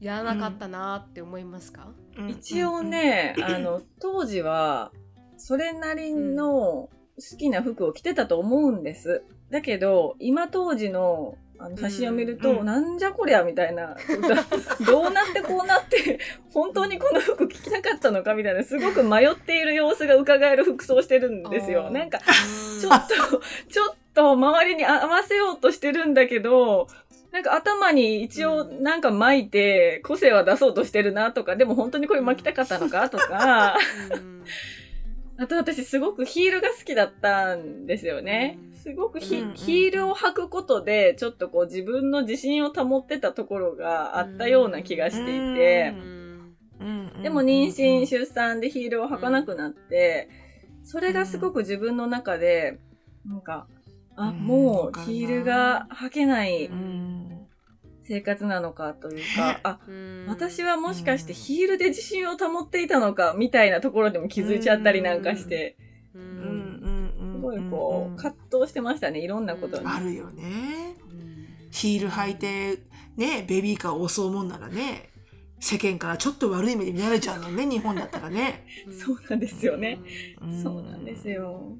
[0.00, 1.88] やらなかったなって思いますか、
[2.28, 4.92] 一応ね、あの、当時は、
[5.46, 6.88] それなりの好
[7.38, 9.24] きな服を着てたと思うんです。
[9.50, 12.64] だけど、今当時のあの写真を見ると、うんうん。
[12.64, 13.94] なんじゃこりゃみたいな、
[14.86, 16.18] どうなってこうなって、
[16.50, 21.90] 本当にこの服着なかったのかみたいな、すごく迷っている様子が伺える服装してるんですよ。
[21.90, 22.80] なんか、うん。
[22.80, 23.14] ちょっと、
[23.68, 26.86] ちょっと周りに合わせようとしてるんだけど、
[27.32, 33.76] なんか頭に一応なんか巻いて個性は出そうとしてるなとか、でも本当にこれ巻きたかったのかとか、
[34.10, 34.44] うん
[35.36, 38.58] あと私すごくヒールが好きだったんですよね。
[38.70, 38.72] うん。
[38.72, 45.94] すごくヒ,、うんうんヒールを履くことでちょっとこう自分の自信を保ってたところがあったような気がしていて、
[46.80, 47.22] うん。
[47.22, 50.28] でも妊娠、出産でヒールを履かなくなって、
[50.82, 52.78] それがすごく自分の中で、
[53.26, 53.66] なんか、
[54.16, 54.36] あ、うん。
[54.38, 57.43] もうヒールが履けないうん
[58.06, 65.76] 生活なのかというか、あ、うん私はもしかしてヒールで自信を保っていたのかみたいなところでも気づいちゃったりなんかして、
[66.12, 66.18] す
[67.40, 69.86] ごいこう、葛藤してましたね、いろんなことに。
[69.86, 70.96] あるよね。
[71.10, 71.24] うん
[71.70, 72.78] ヒール履いて、
[73.16, 75.10] ね、ベビーカーを襲うもんならね、
[75.58, 78.64] 世間からちょっと悪い目で見られちゃうのね、日本だったらね。
[78.92, 79.98] そうなんですよね。
[80.40, 81.28] うんそうなんです。
[81.28, 81.76] よ。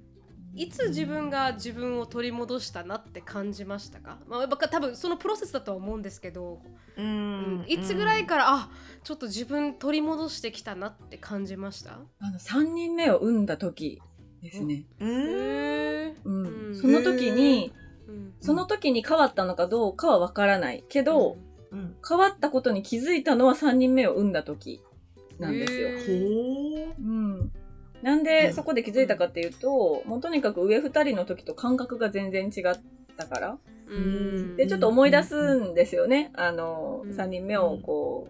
[0.56, 6.60] いつ自分が自分を取り戻したなって感じましたか、まあ、やっぱ多分そのプロセスだとは思うんですけど、
[6.96, 7.64] ううんん。
[7.66, 8.70] いつぐらいから、あ
[9.02, 11.98] ちょっと自分取り戻してきたなって感じました？
[12.20, 14.00] あの、3人目を産んだ時
[14.42, 14.86] ですね。
[15.00, 16.74] うん。
[16.74, 17.84] その時に、うん
[18.40, 21.38] その時に変わったのかどうかはわからないけど、
[21.70, 21.96] うん。
[22.06, 24.82] 変わったことに気づいたのは3人目を産んだ時
[25.38, 25.88] なんですよ。
[27.00, 27.52] うん。
[28.04, 28.24] なんうん。
[28.24, 32.78] でそこで気づいたかっていうと、もうとにかく上2人の時と感覚が全然違っ
[33.16, 33.58] たから。
[33.88, 34.56] うん。
[34.56, 36.30] で、ちょっと思い出すんですよね。
[36.34, 37.10] あの、うん。
[37.10, 38.28] 3人目をこ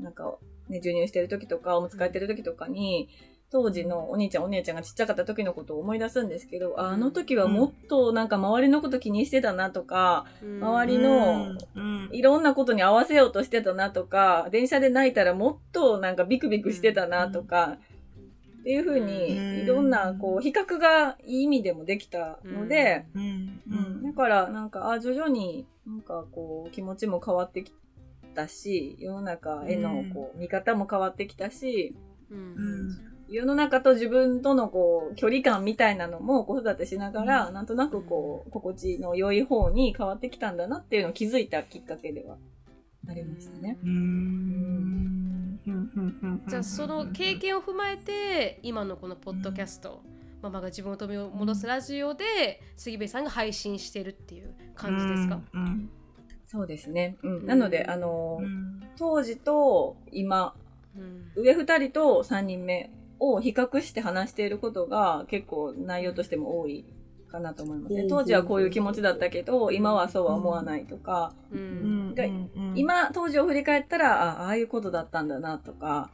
[0.00, 0.36] う、なんか、
[0.68, 3.08] ね、授乳してる時とか、おむつ替えてる時とかに、
[3.50, 12.08] 当時のお兄ちゃんお姉ちゃんがちっちゃかった時のことを思い出すんですけど、ああの時はもっとなんか周りのこと気にしてたなとか、周りのうん。
[12.12, 17.78] いろんなことに合わせようとしてたなとか、電車で泣いたらもっとなんかビクビクしてたなとか、
[18.64, 19.06] っていう風うん。
[19.06, 23.04] に、いろんなこう比較がいい意味でもできたので、
[24.02, 27.72] だからなんかあ徐々になんかこう気持ちも変わってき
[28.34, 31.94] たし世の中へのこう見方も変わってきたし
[33.28, 42.36] 世の中と自分とのこう距離感みたいなのも子育てしながら、なんとなくこう心地の良い方に変わってきたんだなっていうのを気づいたきっかけでは
[43.08, 43.78] ありましたね。
[43.82, 45.13] うん。
[46.46, 50.02] じゃあその経験を踏まえて今のこのポッドキャスト、
[50.42, 55.90] ママが自分を取り戻すラジオで杉部さんが配信してるっていう感じですか、うん
[56.46, 57.16] そうですね。
[57.24, 58.40] うん、なのであの、
[58.96, 60.54] 当時と今
[61.34, 66.84] 上2人と3人目を比較して話していることが結構内容としても多い
[67.34, 68.06] かなと思いますね。
[68.08, 71.56] 当時はこういう気持ちだったけど、今はそうは思わないとか、う
[72.56, 72.72] うん。
[72.76, 76.10] 今、当時を振り返ったら、あああいうことだったんだなとか、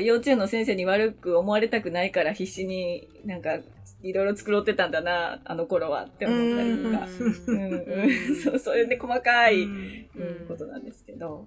[0.00, 3.58] 幼稚園の先生に悪く思われたくないから必死になんか
[4.02, 7.08] いろいろ繕ってたんだな、あの頃はって思ったりとか。
[8.58, 10.08] そう、いうね、細かい、うん
[10.46, 11.46] ことなんですけど。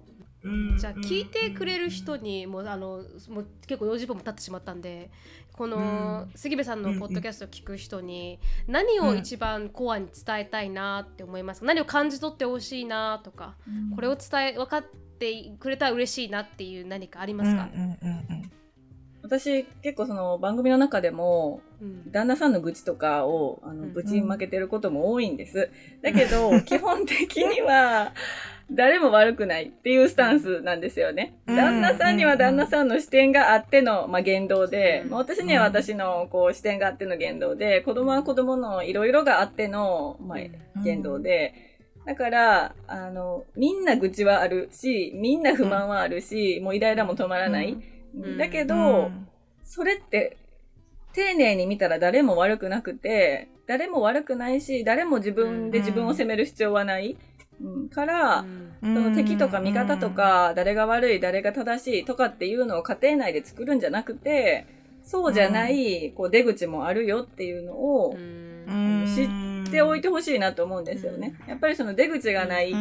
[0.76, 5.10] じゃあ聞いてくれる人にもうあのもう結構40分も経ってしまったんで
[5.52, 13.54] この杉部さんのポッドキャストを聞く人に何を一番コアに伝えたいなって思いますか、何を感じ取ってほしいなとか
[13.94, 14.84] これを伝え分かっ
[15.18, 18.52] てくれたら嬉しいなっていう何かありますか、うんうんうん
[19.32, 22.12] 私、結構その番組の中でも、うん。
[22.12, 23.92] 旦那さんの愚痴とかを、あの、うん。
[23.94, 25.70] ぶちまけてることも多いんです。
[26.02, 28.12] だけど、 基本的には、
[28.70, 31.38] 誰も悪くないっていうスタンスなんですよね。
[31.46, 31.56] うん。
[31.56, 35.10] 旦那さんには旦那さんの視点があっての、まあ、言動で、うん。
[35.12, 40.38] まあ私には私のこう視点があっての言動で、子供は子供のいろいろがあっての、まあ、
[40.84, 41.54] 言動で、
[42.04, 47.78] だから、あの、みんな愚痴はあるし、みんな不満はあるし、もうイライラも止まらない。
[48.14, 48.38] うん。
[48.38, 49.28] だけど、うん。
[49.62, 50.36] それって、
[51.12, 57.16] 丁寧に見たら誰も悪くなくて、誰も悪くないし、誰も自分で自分を責める必要はない。
[57.60, 58.72] うん、から、うん。
[58.82, 64.66] その敵とか味方とか、誰が悪い、誰が正しいとかっていうのを家庭内で作るんじゃなくて、
[65.04, 68.42] そうじゃない、こう出口もあるよっていうのをうん。
[68.66, 69.06] うん。
[69.06, 71.34] 知っておいてほしいなと思うんですよね。
[71.48, 72.72] やっぱりその出口がない、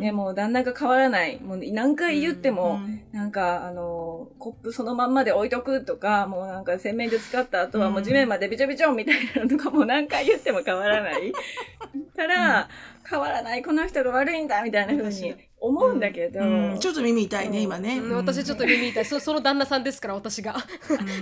[0.00, 2.80] ね、もう旦那が変わらない、もう何回言っても、
[3.12, 4.05] なんか、あの、
[4.38, 11.32] コップそのまんまで置いとくとか、もうなんか洗面所使った後はもう地面までびちょびちょみたいなのとかもう何回言っても変わらない。
[12.16, 12.68] から、
[13.08, 16.78] 変わらない、この人が悪いんだみたいな風に思うんだけど、うん。
[16.78, 17.98] ちょっと耳痛いね今ね。
[17.98, 18.16] うん。
[18.16, 19.04] 私ちょっと耳痛い。
[19.04, 20.56] そその旦那さんですから私が。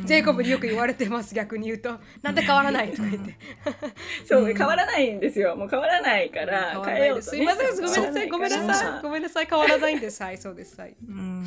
[0.05, 1.99] ジェイコブによく言われてます逆に言うと。
[2.22, 3.37] なんで変わらないとか言って。
[4.26, 5.57] そう、変わらないんですよ。
[5.57, 7.16] もう変わらないから、変えようと、ね。
[7.16, 9.03] ですすいませんごめんなさいごめんなさい。
[9.03, 9.47] ごめんなさい。
[9.47, 10.22] 変わらないんです。
[10.22, 10.80] はいそうです。
[10.80, 10.97] はい。
[11.09, 11.47] うん。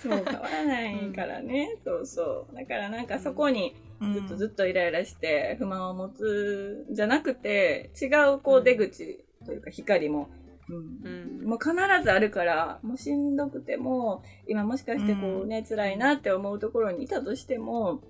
[0.00, 1.76] そう、変わらないからね。
[1.84, 2.54] そうそう。
[2.54, 3.74] だからなんかそこに
[4.12, 10.28] ずっとずっとイライラして不満を持つんじゃなくて、違うこう出口というか光も、
[10.68, 11.40] うん。
[11.42, 11.48] うん。
[11.48, 18.02] もう必ずあるから、もうしんどくても、今もしかしてこうね、辛いなって思うところにいたとしても、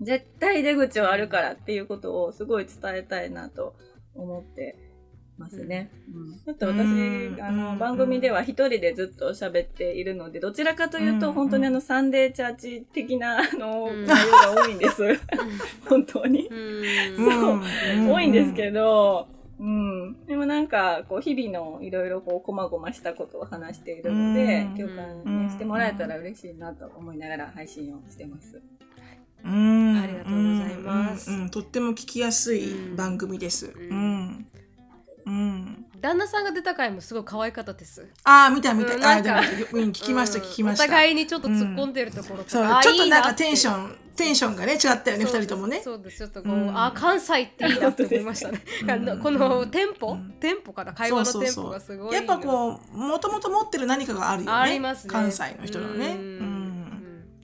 [0.00, 3.76] 絶対出口はあるからっていうことをすごい伝えたいなと
[4.14, 4.76] 思って
[5.38, 5.90] ますね。
[6.12, 6.38] うん。
[6.40, 7.78] ちょっと私、うんあの、うん。
[7.78, 11.32] 番組では一人でずっと喋っているので、どちらかというと、うん。
[11.34, 14.04] 本当にあの、サンデーチャーチ的な、あの、うん。
[14.04, 15.02] 内容が多いんです。
[15.88, 16.48] 本当に。
[16.48, 17.30] うん。
[17.30, 18.12] そう。
[18.12, 19.28] 多いんですけど、
[19.62, 20.26] うん。
[20.26, 28.60] でもなんか、こう、日々のいろいろこう、こまごましたことを話しているのでうん、共感、ね、してもらえたら嬉しいなと思いながら配信をしてます。
[29.44, 33.66] うんありがとうございますとっても聞きやすい番組です。
[33.66, 34.46] んうん。
[35.26, 35.86] うん。
[36.00, 38.92] 旦那さんが出た回もすごい可愛かったですああ、見た見た。
[38.92, 40.84] ああ、うんなんかでもうん、聞きました、うん聞きました。
[40.84, 45.80] お互いにちょっと突っ込んでるところとそうか、あちょっとなんかテンション、テンションがね、違ったよね、二人ともね。
[45.82, 48.60] そうですちょっとこう、うんあ関西っていいなって思いましたね。
[49.22, 54.56] このテンポ、うんテンポから会話のテンポがすごいやっぱこう、もともと持ってる何かがあるよね。
[54.56, 55.12] ありますね。
[55.12, 56.14] 関西の人のね。
[56.14, 56.61] ううん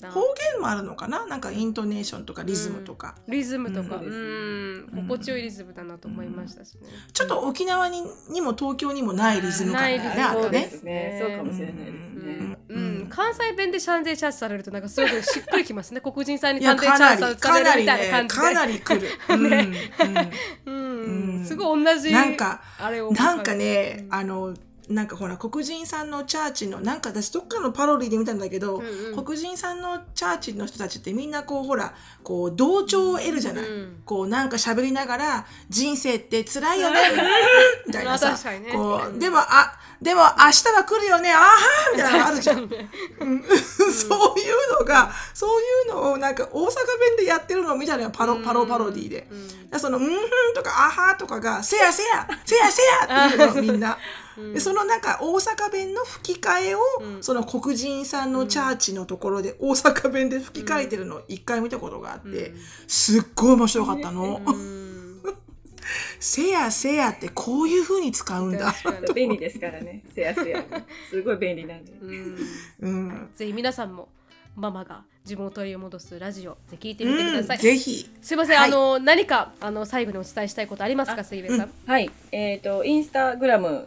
[0.02, 0.04] ん。
[0.06, 0.20] うん方
[0.52, 1.26] 言もあるのかな？
[1.26, 3.16] なんかイントネーションとかリズムとか。
[3.26, 4.88] リズムとか、うん。
[4.92, 6.82] うん、心地よいリズムだなと思いましたしね。
[7.12, 10.40] ちょっと沖縄ににも東京にもないリズム感だよね、ないリズム。
[10.40, 10.70] あとね。
[10.84, 11.18] ね。
[11.20, 12.32] そうかもしれないですうね。
[12.32, 12.58] ん。
[12.68, 13.02] ううん。
[13.04, 16.00] ん、関西弁でシャンデーチャージされるとなんかすごくしっくりきますね。
[16.04, 19.08] 黒人さんにいや、シャンデーチャかなり、ージされるかなりねみたいな感、じで、かなり来る。
[19.30, 19.74] うんうん。
[20.66, 21.38] うん。
[21.38, 21.44] うん。
[21.44, 23.10] すごい同じなんかあれを。
[23.12, 24.14] なんかね、うん。
[24.14, 24.54] あの、
[24.88, 29.24] なんかほら、黒人さんのチャーチの、なんか私どっかのパロディで見たんだけど、うんうん。
[29.24, 33.64] 黒人さんのチャーチの人たちってみんなこう、ほら、こう、同調を得るじゃない。
[33.68, 37.00] うんこう、なんか喋りながら、人生って辛いよね、
[37.86, 38.36] みたいなさ。
[38.52, 42.58] ね、こう、でも、あ、でも明日は来るよね、あーはーみたいなのがあるじゃん。
[42.62, 42.68] うん。
[43.92, 49.28] そういうのが、そういうのをなんか大阪弁でやってるのを見たのよ、パロ、パロパロディで。
[49.72, 53.98] うその、うんふんとか、あはーとかが、せやせや、せやせやっていうのみんな。
[54.54, 57.22] でそのなんか大阪弁の吹き替えを、うん。
[57.22, 62.54] その黒人さんのチャーチのところで大阪弁で吹き替えてるのを一回見たことがあって、
[62.86, 64.40] すっごい面白かったの。
[65.88, 68.74] うんせやせやってこういう風に使うんだ。
[69.14, 70.02] 便利ですからね。
[70.14, 70.64] せやせや。
[71.08, 71.92] すごい便利なんで。
[71.92, 72.38] うん
[72.80, 73.28] うん。
[73.34, 74.08] ぜひ皆さんも
[74.56, 77.56] ママが自分を取り戻すラジオで聞いてみてください。
[77.56, 78.10] うんぜひ。
[78.20, 81.70] すいません、はいあの何かあの最後にお伝えしたいことありますか、杉部さん？
[81.86, 82.10] はい。
[82.32, 83.86] えっ、と、インスタグラム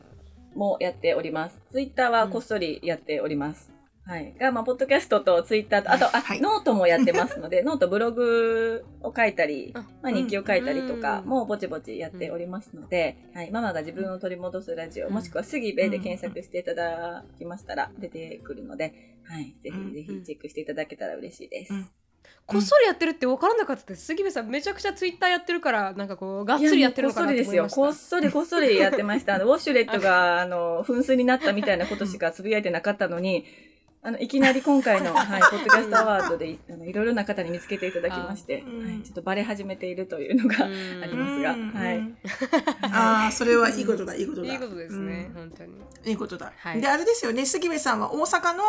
[0.55, 1.59] もやっております。
[1.71, 3.80] ツイッターはこっそりやっております。
[4.11, 4.33] はい。
[4.37, 6.41] が、まあ、ポッドキャストとツイッターと、あと、あ、はい。
[6.41, 11.29] ノートもやってますので、 note、ブログを書いたり、あまあ、日記を書いたりとかうん。
[11.29, 13.51] もぼちぼちやっておりますので、はい。
[13.51, 18.93] ママが自分を取り戻すラジオ、もしくは杉部で検索していただきましたら出てくるので、
[19.23, 19.55] はい。
[19.61, 19.87] ぜうん。
[19.91, 21.73] ひぜひチェックしていただけたら嬉しいです。
[21.73, 21.89] うん。
[22.45, 24.07] こっそりやってるって分からなかったです。
[24.07, 27.75] 杉部さんめちゃくちゃツイッターやってるからなんかこうがっつりやってるのかなと思いました。
[27.77, 28.29] こっそりですよ。
[28.29, 29.35] こっそりこっそりやってました。
[29.35, 33.45] あの、ウォシュレットが、あの、 噴水になったみたいなことしかつぶやいてなかったのに、
[34.03, 38.85] あの、いきなり今回の、 はい、ポッドキャストアワードで、あのいろいろな方に見つけていただきまして、うん。
[38.85, 40.73] はい、ちょっとバレ始めているというのがあうん。
[41.07, 41.69] りますが、うん。
[41.69, 42.13] はい。
[42.81, 44.51] ああそれはいいことだいいことだ。
[44.51, 45.33] いいことですね、うん。
[45.35, 45.73] 本当に。
[46.05, 46.81] いいことだ、はい。
[46.81, 48.63] であれですよね杉部さんは大阪の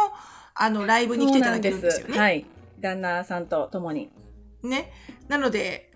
[0.55, 2.19] あのライブに来ていただけるんですよね。
[2.19, 2.45] はい。
[2.79, 4.11] 旦那さんと共に。
[4.63, 4.93] ね。
[5.29, 5.92] なので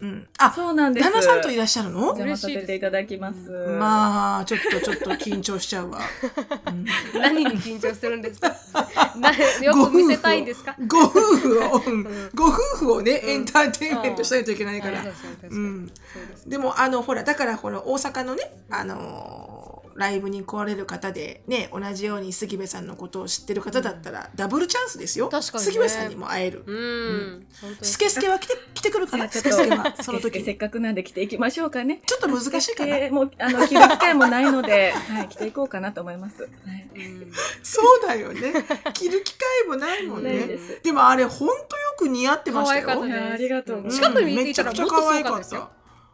[0.00, 0.26] うん。
[0.38, 1.04] あそうなんです。
[1.04, 1.98] 旦那さんといらっしゃるの？
[1.98, 3.50] お邪魔させていただきます。
[3.50, 6.00] まあちょっとちょっと緊張しちゃうわ、
[6.66, 6.86] うん。
[7.20, 8.54] 何に緊張するんですか？
[9.18, 9.32] な
[9.62, 10.76] よく見せたいんですか？
[10.86, 12.30] ご夫婦を、うん。
[12.34, 15.02] ご夫婦をね、エンターテインメントしないといけないから。
[16.46, 25.28] でもあのほらだからこの大阪のね、あのーライブに来られる方でね同じように杉部さんのことを知ってる方だったら、ダブルチャンスですよ。
[25.28, 25.70] 確かにね。
[25.72, 27.46] 杉部さんにも会える、うん、
[27.82, 29.28] スケスケは来て来てくるかな？
[29.28, 30.44] ちょっとスケスケは その時に。
[30.44, 32.00] せっかくなんで来ていきましょうかね。
[32.06, 32.96] ちょっと難しいかな？
[32.96, 36.42] えーもう、あの、着る機会もないので、 はい、着ていこうかなと思います。
[36.42, 36.88] はい。
[36.94, 37.32] うん。
[37.62, 38.52] そうだよね。
[38.94, 40.46] 着る機会もないもんね。
[40.46, 40.80] です。
[40.82, 41.58] でもあれほんとよ
[41.98, 42.86] く似合ってましたよ。
[42.86, 43.18] 可愛かったです。
[43.18, 45.70] いやありがとうございます近くに見ていたらめちゃくちゃもっとす可愛かった。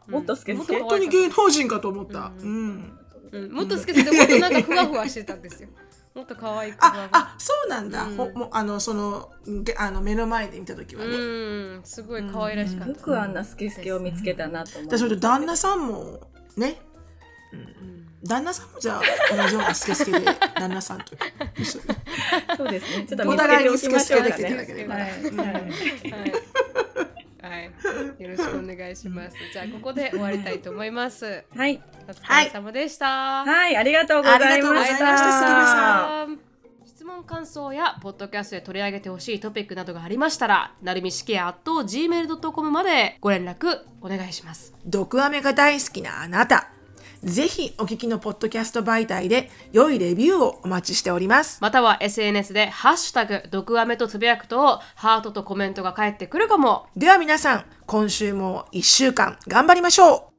[0.07, 2.99] もっとスケスケ本当に芸能人かと思った、ううんん
[3.35, 5.69] うん、もっと好きでもっとなんかふわふわしてたんですよ。
[6.15, 7.09] もっと可愛くふわふわ。
[7.11, 8.15] ああそうなんだ、うん。
[8.15, 11.19] ほもうあのそのげあの目の前で見た時はね、う
[11.79, 11.81] ん。
[11.83, 15.19] すごい可愛らしかった、よくあんなスケスケを見つけたなと思でそれとう。
[15.19, 16.19] 旦那さんも
[16.55, 16.77] ね。
[17.51, 18.07] うん。
[18.23, 20.25] 旦那さんもじゃあ同じようなスケスケで
[20.55, 21.15] 旦那さんと。
[21.57, 21.85] 一緒に
[22.57, 23.05] そうですね。
[23.07, 24.65] ちょっとお互いにスケスケできていただね。
[24.65, 25.21] ければ、はい。
[25.21, 25.53] うんはい。
[25.53, 25.63] はい、
[27.45, 27.65] はい、
[28.23, 29.37] よろしくお願いします。
[29.53, 31.43] じゃあここで終わりたいと思います。
[31.55, 31.81] はい。
[32.07, 33.45] お疲れ様でした。
[33.45, 36.27] はい、ありがとうございまありがとうございました。
[36.85, 44.73] 質問感想やポッドキャストで取り上げてほしいトピックなどがありましたら、なるみしきや gmail.com までご連絡お願いします。
[44.85, 46.69] 毒アメが大好きなあなた
[47.25, 56.87] ぜひお聞きのポッドキャスト媒体で良いレビューをお待ちしておりますまたは SNS でハッシュタグ毒アメとつぶやくとハートとコメントが返ってくるかも。
[56.95, 60.34] では皆さん今週も1週間頑張りましょう